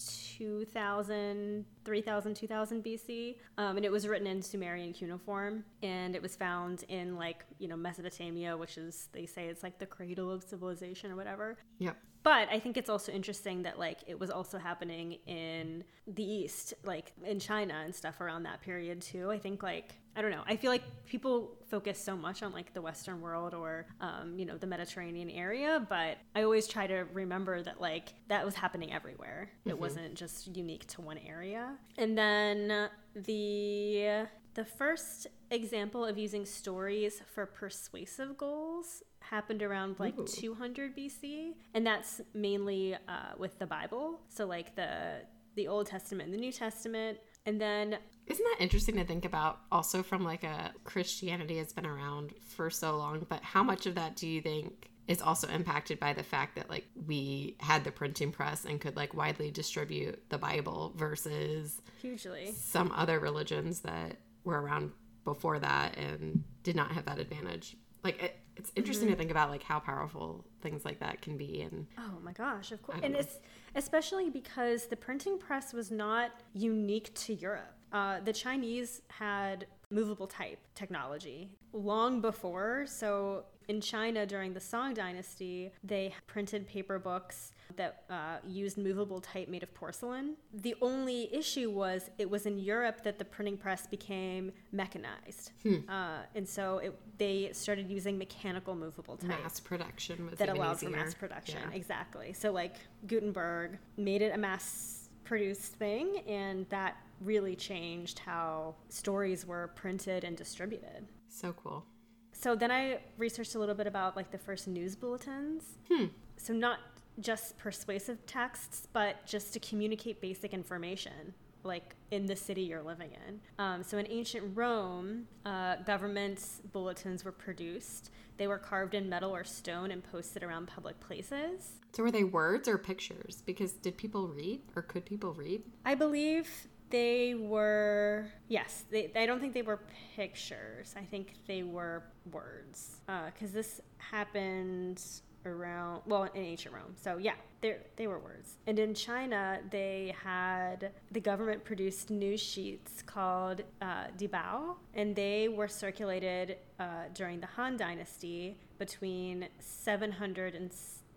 [0.00, 3.36] 2000, 3000, 2000 BC.
[3.58, 5.64] Um, and it was written in Sumerian cuneiform.
[5.82, 9.78] And it was found in like, you know, Mesopotamia, which is, they say it's like
[9.78, 11.58] the cradle of civilization or whatever.
[11.78, 11.92] Yeah.
[12.22, 16.74] But I think it's also interesting that like it was also happening in the East,
[16.84, 19.30] like in China and stuff around that period too.
[19.30, 20.42] I think like I don't know.
[20.46, 24.44] I feel like people focus so much on like the Western world or um, you
[24.44, 28.92] know the Mediterranean area, but I always try to remember that like that was happening
[28.92, 29.50] everywhere.
[29.64, 29.80] It Mm-hmm.
[29.80, 31.76] wasn't just unique to one area.
[31.96, 40.18] And then the the first example of using stories for persuasive goals happened around like
[40.18, 40.26] Ooh.
[40.26, 44.20] 200 BC, and that's mainly uh, with the Bible.
[44.28, 45.22] So like the
[45.54, 47.98] the Old Testament and the New Testament, and then
[48.30, 49.58] Isn't that interesting to think about?
[49.72, 53.96] Also, from like a Christianity has been around for so long, but how much of
[53.96, 57.90] that do you think is also impacted by the fact that like we had the
[57.90, 62.52] printing press and could like widely distribute the Bible versus hugely.
[62.56, 64.92] some other religions that were around
[65.24, 67.76] before that and did not have that advantage?
[68.04, 69.18] Like it, it's interesting to mm-hmm.
[69.18, 72.80] think about like how powerful things like that can be and Oh my gosh, of
[72.80, 73.00] course.
[73.02, 73.18] And know.
[73.18, 73.40] it's
[73.74, 77.74] especially because the printing press was not unique to Europe.
[77.92, 82.84] Uh, the Chinese had movable type technology long before.
[82.86, 89.20] So in China during the Song Dynasty, they printed paper books that uh, used movable
[89.20, 90.34] type made of porcelain.
[90.52, 95.52] The only issue was it was in Europe that the printing press became mechanized.
[95.88, 100.80] Uh, and so it, they started using mechanical movable type mass production was that allowed
[100.80, 101.60] for mass production.
[101.70, 101.76] Yeah.
[101.76, 102.32] Exactly.
[102.32, 102.76] So like
[103.06, 110.24] Gutenberg made it a mass produced thing and that really changed how stories were printed
[110.24, 111.06] and distributed.
[111.28, 111.84] So cool.
[112.32, 115.64] So then I researched a little bit about like the first news bulletins.
[115.90, 116.06] Hmm.
[116.36, 116.78] So not
[117.20, 123.10] just persuasive texts, but just to communicate basic information, like in the city you're living
[123.26, 123.40] in.
[123.58, 126.42] Um, so in ancient Rome, uh, government
[126.72, 128.10] bulletins were produced.
[128.38, 131.72] They were carved in metal or stone and posted around public places.
[131.92, 133.42] So were they words or pictures?
[133.44, 135.62] Because did people read or could people read?
[135.84, 136.48] I believe
[136.90, 138.84] they were yes.
[138.90, 139.80] They, I don't think they were
[140.16, 140.94] pictures.
[140.96, 145.02] I think they were words because this happened
[145.46, 146.94] around well in ancient Rome.
[146.96, 148.58] So yeah, they they were words.
[148.66, 155.48] And in China, they had the government produced news sheets called uh, Dibao, and they
[155.48, 160.72] were circulated uh, during the Han Dynasty between 700 and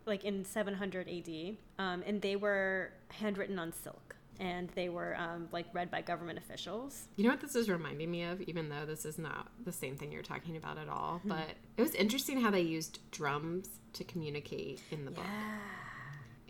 [0.06, 4.13] like in 700 AD, um, and they were handwritten on silk.
[4.44, 7.08] And they were um, like read by government officials.
[7.16, 9.96] You know what this is reminding me of, even though this is not the same
[9.96, 11.22] thing you're talking about at all.
[11.24, 15.26] But it was interesting how they used drums to communicate in the book.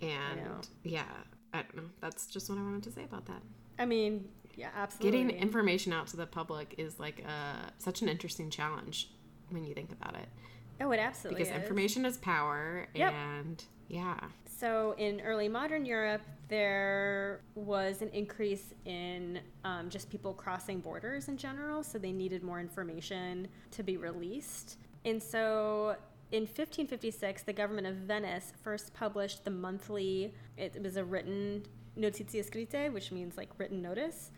[0.02, 0.62] And know.
[0.84, 1.04] yeah,
[1.54, 1.90] I don't know.
[2.02, 3.44] That's just what I wanted to say about that.
[3.78, 5.24] I mean, yeah, absolutely.
[5.24, 9.12] Getting information out to the public is like a, such an interesting challenge
[9.50, 10.28] when you think about it.
[10.82, 11.48] oh, it absolutely is.
[11.48, 11.64] Because is.
[11.64, 12.88] information is power.
[12.96, 13.14] Yep.
[13.14, 14.20] And yeah.
[14.60, 16.22] So in early modern Europe,
[16.54, 21.82] there was an increase in um, just people crossing borders in general.
[21.82, 24.78] So they needed more information to be released.
[25.04, 25.96] And so
[26.32, 31.64] in 1556, the government of Venice first published the monthly, it was a written
[31.98, 34.30] notizie scritte, which means like written notice,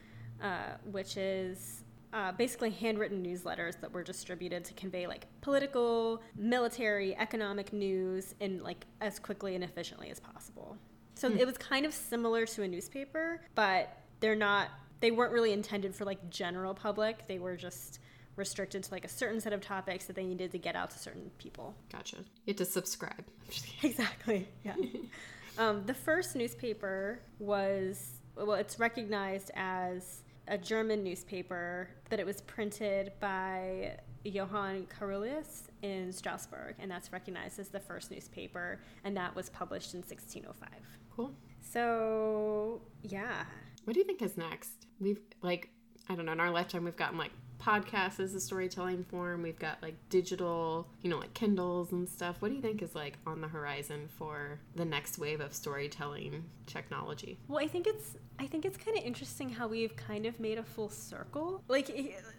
[0.42, 7.14] uh, which is uh, basically handwritten newsletters that were distributed to convey like political, military,
[7.18, 10.78] economic news in like as quickly and efficiently as possible.
[11.16, 14.70] So it was kind of similar to a newspaper, but they're not.
[15.00, 17.28] They weren't really intended for like general public.
[17.28, 18.00] They were just
[18.36, 21.00] restricted to like a certain set of topics that they needed to get out to
[21.00, 21.74] certain people.
[21.92, 22.18] Gotcha.
[22.18, 23.20] You had to subscribe.
[23.20, 23.92] I'm just kidding.
[23.92, 24.48] Exactly.
[24.64, 24.76] Yeah.
[25.58, 32.42] um, the first newspaper was well, it's recognized as a German newspaper that it was
[32.42, 39.36] printed by Johann Carolus in Strasbourg, and that's recognized as the first newspaper, and that
[39.36, 40.70] was published in 1605.
[41.16, 41.32] Cool.
[41.62, 43.46] So yeah,
[43.84, 44.88] What do you think is next?
[45.00, 45.70] We've like
[46.10, 49.42] I don't know, in our lifetime we've gotten like podcasts as a storytelling form.
[49.42, 52.38] We've got like digital, you know, like Kindles and stuff.
[52.40, 56.44] What do you think is like on the horizon for the next wave of storytelling
[56.68, 57.40] technology?
[57.48, 60.58] Well, I think it's I think it's kind of interesting how we've kind of made
[60.58, 61.64] a full circle.
[61.68, 61.88] Like,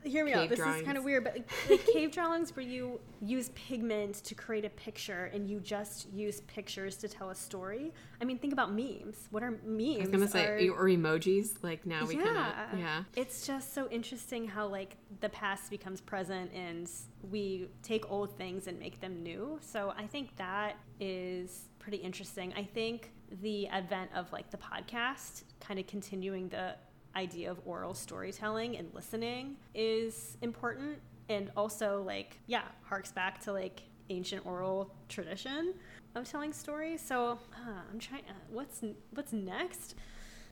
[0.05, 0.49] hear me Cave out.
[0.51, 0.80] This drawings.
[0.80, 4.64] is kind of weird, but like, like cave drawings where you use pigment to create
[4.64, 7.92] a picture and you just use pictures to tell a story.
[8.20, 9.28] I mean, think about memes.
[9.30, 9.97] What are memes?
[9.97, 11.62] I was gonna say Are- or emojis.
[11.62, 12.72] Like now we kind yeah.
[12.72, 13.05] of yeah.
[13.14, 16.90] It's just so interesting how like the past becomes present and
[17.30, 19.59] we take old things and make them new.
[19.62, 22.53] So I think that is pretty interesting.
[22.57, 23.12] I think
[23.43, 26.74] the advent of like the podcast kind of continuing the
[27.14, 33.53] idea of oral storytelling and listening is important and also like yeah, harks back to
[33.53, 35.74] like ancient oral tradition
[36.16, 37.01] of telling stories.
[37.01, 38.22] So uh, I'm trying.
[38.28, 38.82] Uh, what's
[39.14, 39.95] what's next?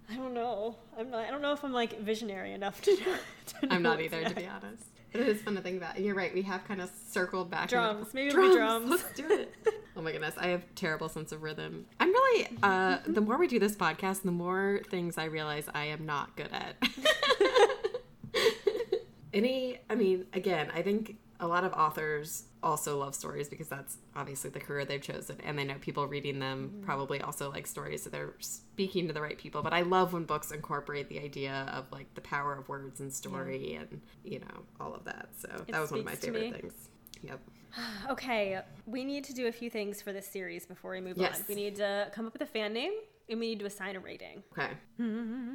[0.09, 0.77] I don't know.
[0.97, 1.25] I'm not.
[1.25, 2.93] I don't know if I'm like visionary enough to.
[2.93, 3.17] know-
[3.61, 4.85] to know I'm not either, to be honest.
[5.11, 5.99] But it is fun to think about.
[5.99, 6.33] You're right.
[6.33, 7.71] We have kind of circled back.
[7.71, 8.15] Drums.
[8.15, 8.89] Maybe it'll drums.
[8.89, 9.53] Let's do it.
[9.97, 11.87] Oh my goodness, I have terrible sense of rhythm.
[12.01, 12.49] I'm really.
[12.63, 16.35] Uh, the more we do this podcast, the more things I realize I am not
[16.37, 16.77] good at.
[19.33, 23.97] Any, I mean, again, I think a lot of authors also love stories because that's
[24.15, 26.85] obviously the career they've chosen, and they know people reading them Mm-hmm.
[26.85, 29.61] probably also like stories, so they're speaking to the right people.
[29.63, 33.13] But I love when books incorporate the idea of like the power of words and
[33.13, 35.29] story, and you know all of that.
[35.37, 36.73] So that was one of my favorite things.
[37.23, 37.41] Yep.
[38.11, 41.41] Okay, we need to do a few things for this series before we move Yes.
[41.41, 41.45] on.
[41.49, 42.93] We need to come up with a fan name
[43.29, 44.43] and we need to assign a rating.
[44.53, 44.71] Okay.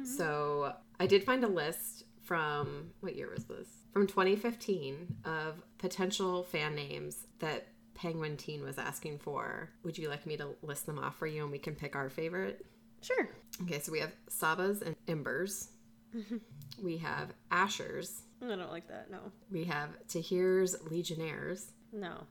[0.04, 3.68] So I did find a list from what year was this?
[3.92, 9.70] From 2015 of potential fan names that Penguin Teen was asking for.
[9.84, 12.08] Would you like me to list them off for you and we can pick our
[12.10, 12.64] favorite?
[13.02, 13.28] Sure.
[13.62, 15.68] Okay, so we have Sabaa's and Embers.
[16.16, 16.38] Mm-hmm.
[16.84, 18.22] we have Ashers.
[18.42, 19.10] I don't like that.
[19.12, 19.18] No.
[19.50, 22.26] We have Tahir's Legionnaires, No.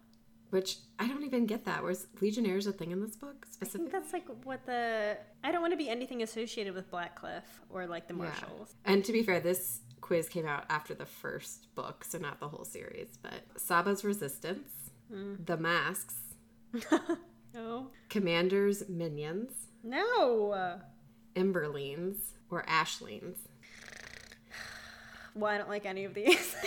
[0.51, 1.83] which I don't even get that.
[1.83, 3.91] Was Legionnaires a thing in this book I think specifically?
[3.91, 5.17] that's like what the.
[5.43, 8.73] I don't want to be anything associated with Blackcliff or like the Martials.
[8.85, 12.47] And to be fair, this quiz came out after the first book, so not the
[12.47, 13.17] whole series.
[13.21, 14.69] But Sabaa's Resistance,
[15.11, 15.35] hmm.
[15.45, 16.15] The Masks,
[16.73, 16.99] No.
[17.57, 17.87] Oh.
[18.09, 19.51] Commander's Minions,
[19.83, 20.79] No.
[21.35, 22.17] Emberlines,
[22.51, 23.37] or Ashlings.
[25.35, 26.55] Well, I don't like any of these.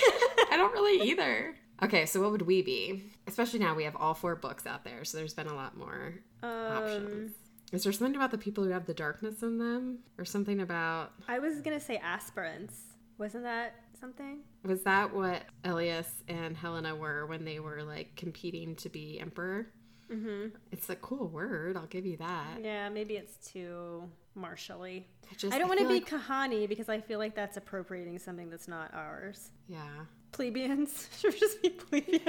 [0.51, 1.55] I don't really either.
[1.83, 3.05] Okay, so what would we be?
[3.27, 6.15] Especially now we have all four books out there, so there's been a lot more
[6.43, 7.33] um, options.
[7.73, 10.01] Is there something about the people who have the darkness in them?
[10.19, 11.13] Or something about.
[11.27, 12.75] I was gonna say aspirants.
[13.19, 14.41] Wasn't that something?
[14.65, 19.69] Was that what Elias and Helena were when they were like competing to be emperor?
[20.13, 20.49] Mm-hmm.
[20.71, 22.59] It's a cool word, I'll give you that.
[22.63, 24.03] Yeah, maybe it's too
[24.35, 25.07] martially.
[25.31, 28.19] I, just, I don't want to be like- Kehanni because I feel like that's appropriating
[28.19, 29.51] something that's not ours.
[29.69, 30.05] yeah.
[30.33, 32.23] Plebeians should just be plebeians.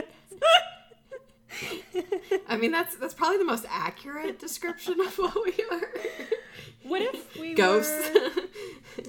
[2.47, 5.89] I mean, that's that's probably the most accurate description of what we are.
[6.83, 8.09] what if we Ghosts.
[8.13, 9.03] were?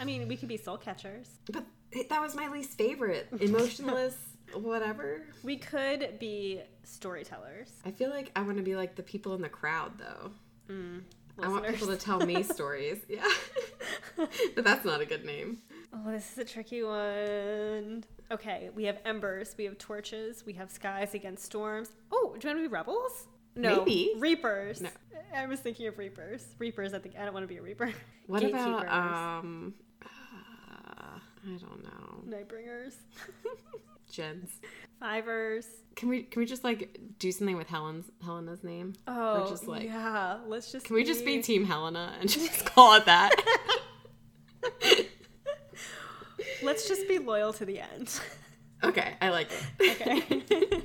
[0.00, 1.28] I mean, we could be soul catchers.
[1.50, 1.64] but
[2.10, 3.28] that was my least favorite.
[3.40, 4.14] Emotionless,
[4.52, 5.22] whatever.
[5.42, 7.70] We could be storytellers.
[7.84, 10.30] I feel like I want to be like the people in the crowd, though.
[10.68, 11.00] Mm,
[11.42, 12.98] I want people to tell me stories.
[13.08, 13.26] Yeah.
[14.54, 15.58] but that's not a good name.
[15.92, 18.04] Oh, this is a tricky one.
[18.30, 21.90] Okay, we have embers, we have torches, we have skies against storms.
[22.12, 23.26] Oh, do you want to be rebels?
[23.54, 24.12] No, Maybe.
[24.18, 24.82] reapers.
[24.82, 24.90] No.
[25.34, 26.44] I was thinking of reapers.
[26.58, 26.92] Reapers.
[26.92, 27.92] I think I don't want to be a reaper.
[28.26, 29.72] What about um
[30.04, 30.08] uh,
[31.18, 32.24] I don't know.
[32.36, 32.94] Nightbringers?
[34.10, 34.50] Jinns.
[35.00, 35.66] Fivers.
[35.94, 38.94] Can we can we just like do something with Helen's Helena's name?
[39.06, 40.38] Oh, just like- yeah.
[40.46, 40.86] Let's just.
[40.86, 43.30] Can we just be Team Helena and just call it that?
[46.62, 48.20] Let's just be loyal to the end.
[48.84, 49.90] okay, I like it.
[50.02, 50.82] Okay.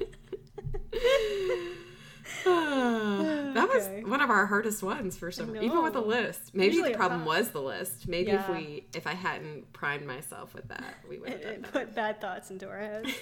[2.46, 6.54] that was one of our hardest ones for some even with the list.
[6.54, 8.08] Maybe Usually the problem was the list.
[8.08, 11.72] Maybe if we if I hadn't primed myself with that, we would have done that.
[11.74, 13.10] put bad thoughts into our heads.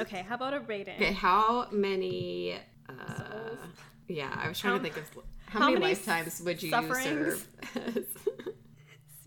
[0.00, 0.94] Okay, how about a rating?
[0.94, 2.56] Okay, how many
[2.88, 3.58] uh Souls?
[4.06, 5.10] yeah, I was trying How- to think of
[5.46, 8.04] how, how many, many lifetimes would you serve as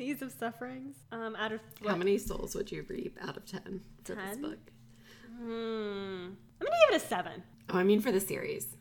[0.01, 0.95] Seas of sufferings.
[1.11, 4.57] Um, out of How many souls would you reap out of 10 for this book?
[5.37, 5.43] Hmm.
[5.43, 7.43] I'm gonna give it a seven.
[7.69, 8.75] Oh, I mean for the series.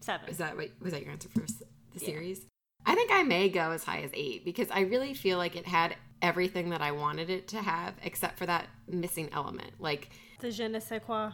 [0.00, 0.30] Seven.
[0.30, 1.52] Is that what was that your answer for the
[2.00, 2.06] Yeah.
[2.06, 2.46] series?
[2.86, 5.66] I think I may go as high as 8 because I really feel like it
[5.66, 9.72] had everything that I wanted it to have except for that missing element.
[9.78, 10.08] Like
[10.40, 11.32] The je ne sais quoi.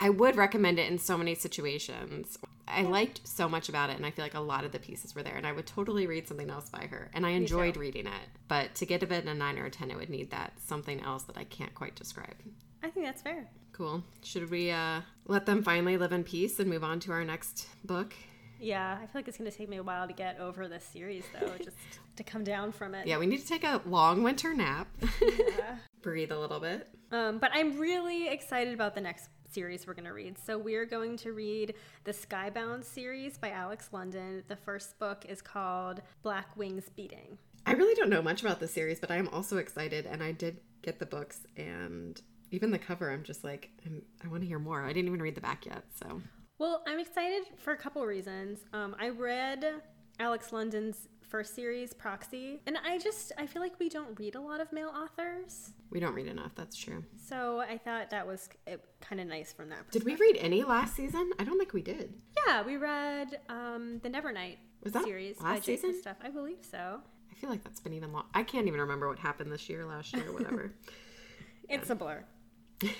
[0.00, 2.38] I would recommend it in so many situations.
[2.66, 5.14] I liked so much about it, and I feel like a lot of the pieces
[5.14, 7.10] were there, and I would totally read something else by her.
[7.14, 9.96] And I enjoyed reading it, but to get it a nine or a ten, it
[9.96, 12.36] would need that something else that I can't quite describe.
[12.82, 13.48] I think that's fair.
[13.72, 14.02] Cool.
[14.22, 17.66] Should we uh, let them finally live in peace and move on to our next
[17.84, 18.14] book?
[18.60, 20.84] Yeah, I feel like it's going to take me a while to get over this
[20.84, 21.76] series, though, just
[22.16, 23.06] to come down from it.
[23.06, 24.86] Yeah, we need to take a long winter nap,
[25.20, 25.76] Yeah.
[26.02, 26.88] breathe a little bit.
[27.10, 30.36] Um, but I'm really excited about the next series we're going to read.
[30.44, 34.42] So we're going to read the Skybound series by Alex London.
[34.48, 37.38] The first book is called Black Wings Beating.
[37.64, 40.32] I really don't know much about the series, but I am also excited, and I
[40.32, 44.46] did get the books, and even the cover, I'm just like, I'm, I want to
[44.48, 44.82] hear more.
[44.84, 46.20] I didn't even read the back yet, so
[46.58, 48.58] Well, I'm excited for a couple reasons.
[48.72, 49.64] Um, I read
[50.18, 54.40] Alex London's first series, Proxy, and I just I feel like we don't read a
[54.40, 55.72] lot of male authors.
[55.90, 56.52] we don't read enough.
[56.54, 57.04] That's true.
[57.28, 58.48] So I thought that was
[59.00, 59.90] kind of nice from that.
[59.90, 61.30] Did we read any last season?
[61.38, 62.14] I don't think we did.
[62.46, 65.98] Yeah, we read um, the Nevernight Was that series last season?
[66.00, 66.16] Stuff.
[66.22, 67.00] I believe so.
[67.30, 68.24] I feel like that's been even long.
[68.34, 70.72] I can't even remember what happened this year, last year, whatever.
[71.66, 72.22] It's a blur.
[72.80, 72.92] Do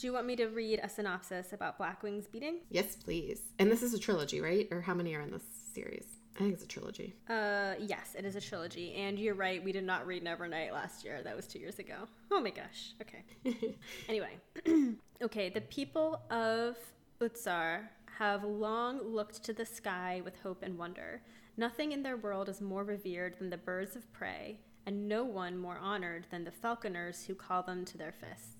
[0.00, 2.56] you want me to read a synopsis about Black Wings Beating?
[2.70, 3.40] yes, please.
[3.58, 4.68] And this is a trilogy, right?
[4.70, 5.42] Or how many are in this
[5.74, 6.04] series?
[6.38, 7.16] I think it's a trilogy.
[7.28, 9.62] Uh, yes, it is a trilogy, and you're right.
[9.62, 11.20] We did not read Nevernight last year.
[11.24, 11.96] That was two years ago.
[12.30, 12.94] Oh my gosh.
[13.02, 13.76] Okay.
[14.08, 14.38] anyway,
[15.22, 15.48] okay.
[15.48, 16.76] The people of
[17.20, 21.22] Uztar have long looked to the sky with hope and wonder.
[21.56, 25.58] Nothing in their world is more revered than the birds of prey, and no one
[25.58, 28.54] more honored than the falconers who call them to their fists.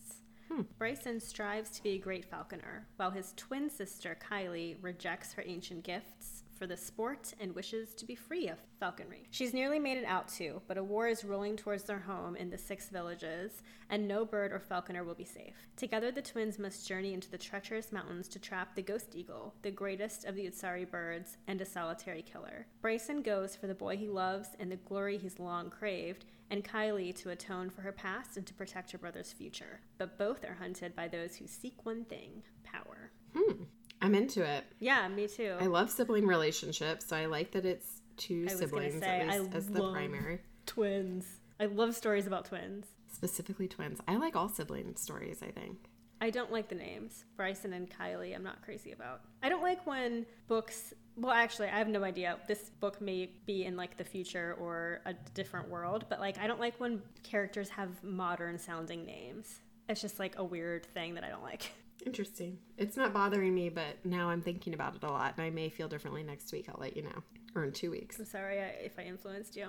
[0.81, 5.85] Brysen strives to be a great falconer, while his twin sister Kylee rejects her ancient
[5.85, 9.29] gifts for the sport and wishes to be free of falconry.
[9.31, 12.51] She's nearly made it out too, but a war is rolling towards their home in
[12.51, 15.55] the six villages, and no bird or falconer will be safe.
[15.77, 19.71] Together, the twins must journey into the treacherous mountains to trap the ghost eagle, the
[19.71, 22.67] greatest of the Uztari birds, and a solitary killer.
[22.83, 27.15] Brysen goes for the boy he loves and the glory he's long craved, and Kylee
[27.17, 29.81] to atone for her past and to protect her brother's future.
[29.99, 33.13] But both are hunted by those who seek one thing power.
[33.35, 33.65] Hmm.
[34.01, 34.65] I'm into it.
[34.79, 35.57] Yeah, me too.
[35.61, 39.55] I love sibling relationships, so I like that it's two I siblings say, at least
[39.55, 40.41] I as the primary.
[40.67, 41.27] twins.
[41.61, 42.87] I love stories about twins.
[43.13, 43.99] Specifically twins.
[44.07, 45.79] I like all sibling stories, I think.
[46.21, 47.25] I don't like the names.
[47.39, 49.21] Brysen and Kylee, I'm not crazy about.
[49.43, 52.39] I don't like when books, well, actually, I have no idea.
[52.49, 56.47] This book may be in like the future or a different world, but like, I
[56.49, 59.61] don't like when characters have modern sounding names.
[59.89, 61.71] It's just like a weird thing that I don't like.
[62.07, 62.59] Interesting.
[62.77, 65.69] It's not bothering me, but now I'm thinking about it a lot, and I may
[65.69, 66.69] feel differently next week.
[66.69, 67.23] I'll let you know.
[67.55, 68.19] Or in two weeks.
[68.19, 69.69] I'm sorry if I influenced you.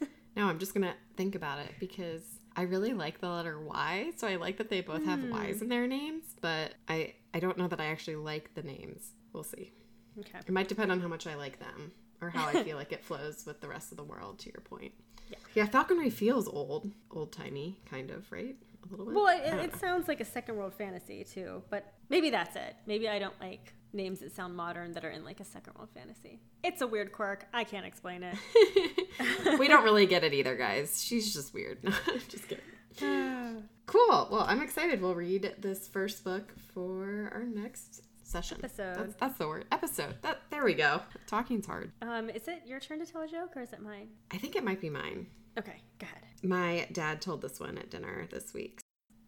[0.36, 2.22] No, I'm just gonna think about it because
[2.56, 5.30] I really like the letter Y, so I like that they both have hmm.
[5.30, 9.12] Y's in their names, but I I don't know that I actually like the names.
[9.32, 9.72] We'll see.
[10.18, 10.38] okay.
[10.46, 13.04] It might depend on how much I like them or how I feel like it
[13.04, 14.38] flows with the rest of the world.
[14.40, 14.92] To your point.
[15.28, 15.36] Yeah.
[15.54, 18.56] Yeah, falconry feels old, old timey, kind of, right?
[18.86, 19.14] A little bit.
[19.14, 22.76] Well, it, it sounds like a second world fantasy too, but maybe that's it.
[22.86, 25.90] Maybe I don't like names that sound modern that are in like a second world
[25.94, 26.40] fantasy.
[26.62, 27.46] It's a weird quirk.
[27.52, 29.58] I can't explain it.
[29.58, 31.02] we don't really get it either, guys.
[31.02, 31.78] She's just weird.
[32.28, 32.64] just kidding.
[33.86, 34.28] Cool.
[34.30, 35.02] Well, I'm excited.
[35.02, 38.58] We'll read this first book for our next session.
[38.62, 38.94] Episode.
[38.94, 39.64] That's, that's the word.
[39.72, 40.14] Episode.
[40.22, 41.00] That there we go.
[41.26, 41.90] Talking's hard.
[42.00, 44.10] Um, is it your turn to tell a joke or is it mine?
[44.30, 45.26] I think it might be mine.
[45.58, 46.22] Okay, go ahead.
[46.42, 48.80] My dad told this one at dinner this week.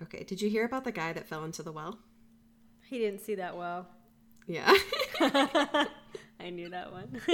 [0.03, 0.25] Okay.
[0.25, 1.99] Did you hear about the guy that fell into the well?
[2.89, 3.87] He didn't see that well.
[4.47, 4.73] Yeah.
[5.21, 7.21] I knew that one.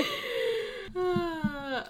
[0.97, 1.85] Uh,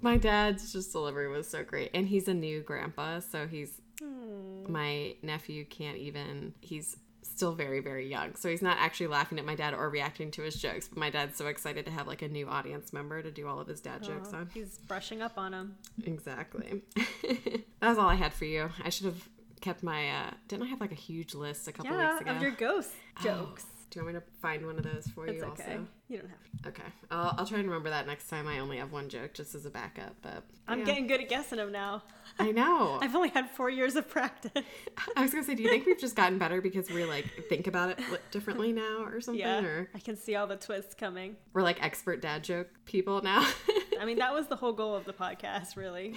[0.00, 4.64] my dad's just delivery was so great, and he's a new grandpa, so he's Hmm.
[4.70, 6.52] my nephew can't even.
[6.60, 6.96] He's
[7.42, 10.42] still very very young, so he's not actually laughing at my dad or reacting to
[10.42, 10.86] his jokes.
[10.86, 13.58] But my dad's so excited to have like a new audience member to do all
[13.58, 14.50] of his dad jokes Oh, on.
[14.54, 15.74] He's brushing up on him.
[16.04, 16.82] Exactly.
[17.24, 18.70] that was all I had for you.
[18.84, 19.28] I should have
[19.60, 20.08] kept my.
[20.10, 22.30] uh Didn't I have like a huge list a couple Yeah, weeks ago?
[22.36, 22.90] of your ghost
[23.24, 23.66] jokes.
[23.92, 25.62] Do you want me to find one of those for It's you okay.
[25.64, 25.86] also?
[26.08, 26.68] You don't have to.
[26.70, 28.48] Okay, I'll, I'll try and remember that next time.
[28.48, 30.84] I only have one joke just as a backup, but I'm yeah.
[30.86, 32.02] getting good at guessing them now.
[32.38, 32.98] I know.
[33.02, 34.50] I've only had four years of practice.
[35.16, 37.66] I was gonna say, do you think we've just gotten better because we like think
[37.66, 37.98] about it
[38.30, 39.40] differently now, or something?
[39.40, 41.36] yeah, Or I can see all the twists coming.
[41.52, 43.46] we're like expert dad joke people now.
[44.00, 46.14] I mean, that was the whole goal of the podcast, really.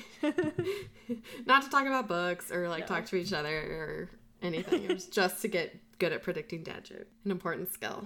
[1.46, 2.96] Not to talk about books or like No.
[2.96, 4.10] talk to each other or
[4.46, 4.84] anything.
[4.86, 7.08] It was just to get good at predicting dad joke.
[7.24, 8.06] An important skill.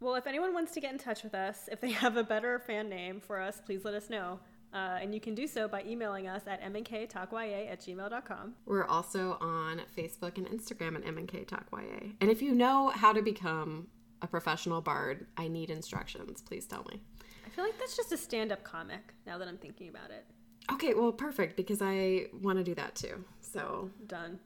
[0.00, 2.58] well, if anyone wants to get in touch with us, if they have a better
[2.58, 4.40] fan name for us, please let us know.
[4.72, 8.54] Uh, and you can do so by emailing us at mnktalkya at gmail.com.
[8.66, 12.08] We're also on Facebook and Instagram at MNK Talk YA.
[12.20, 13.86] And if you know how to become
[14.20, 16.42] a professional bard, I need instructions.
[16.42, 17.00] Please tell me.
[17.46, 20.24] I feel like that's just a stand up comic now that I'm thinking about it.
[20.72, 23.24] Okay, well, perfect because I want to do that too.
[23.40, 24.40] So Done.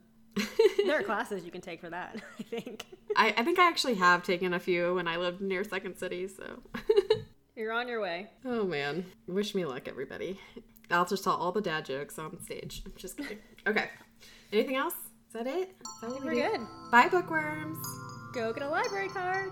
[0.85, 2.85] There are classes you can take for that, I think.
[3.15, 6.27] I, I think I actually have taken a few when I lived near Second City,
[6.27, 6.59] so.
[7.55, 8.27] You're on your way.
[8.45, 9.05] oh man.
[9.27, 10.39] Wish me luck, everybody.
[10.91, 12.81] I'll just tell all the dad jokes on stage.
[12.85, 13.37] I'm Just kidding.
[13.67, 13.89] Okay.
[14.53, 14.93] Anything else?
[15.27, 15.75] Is that it?
[15.81, 16.41] Is that We're do?
[16.41, 16.61] good.
[16.91, 17.77] Bye, bookworms.
[18.33, 19.51] Go get a library card.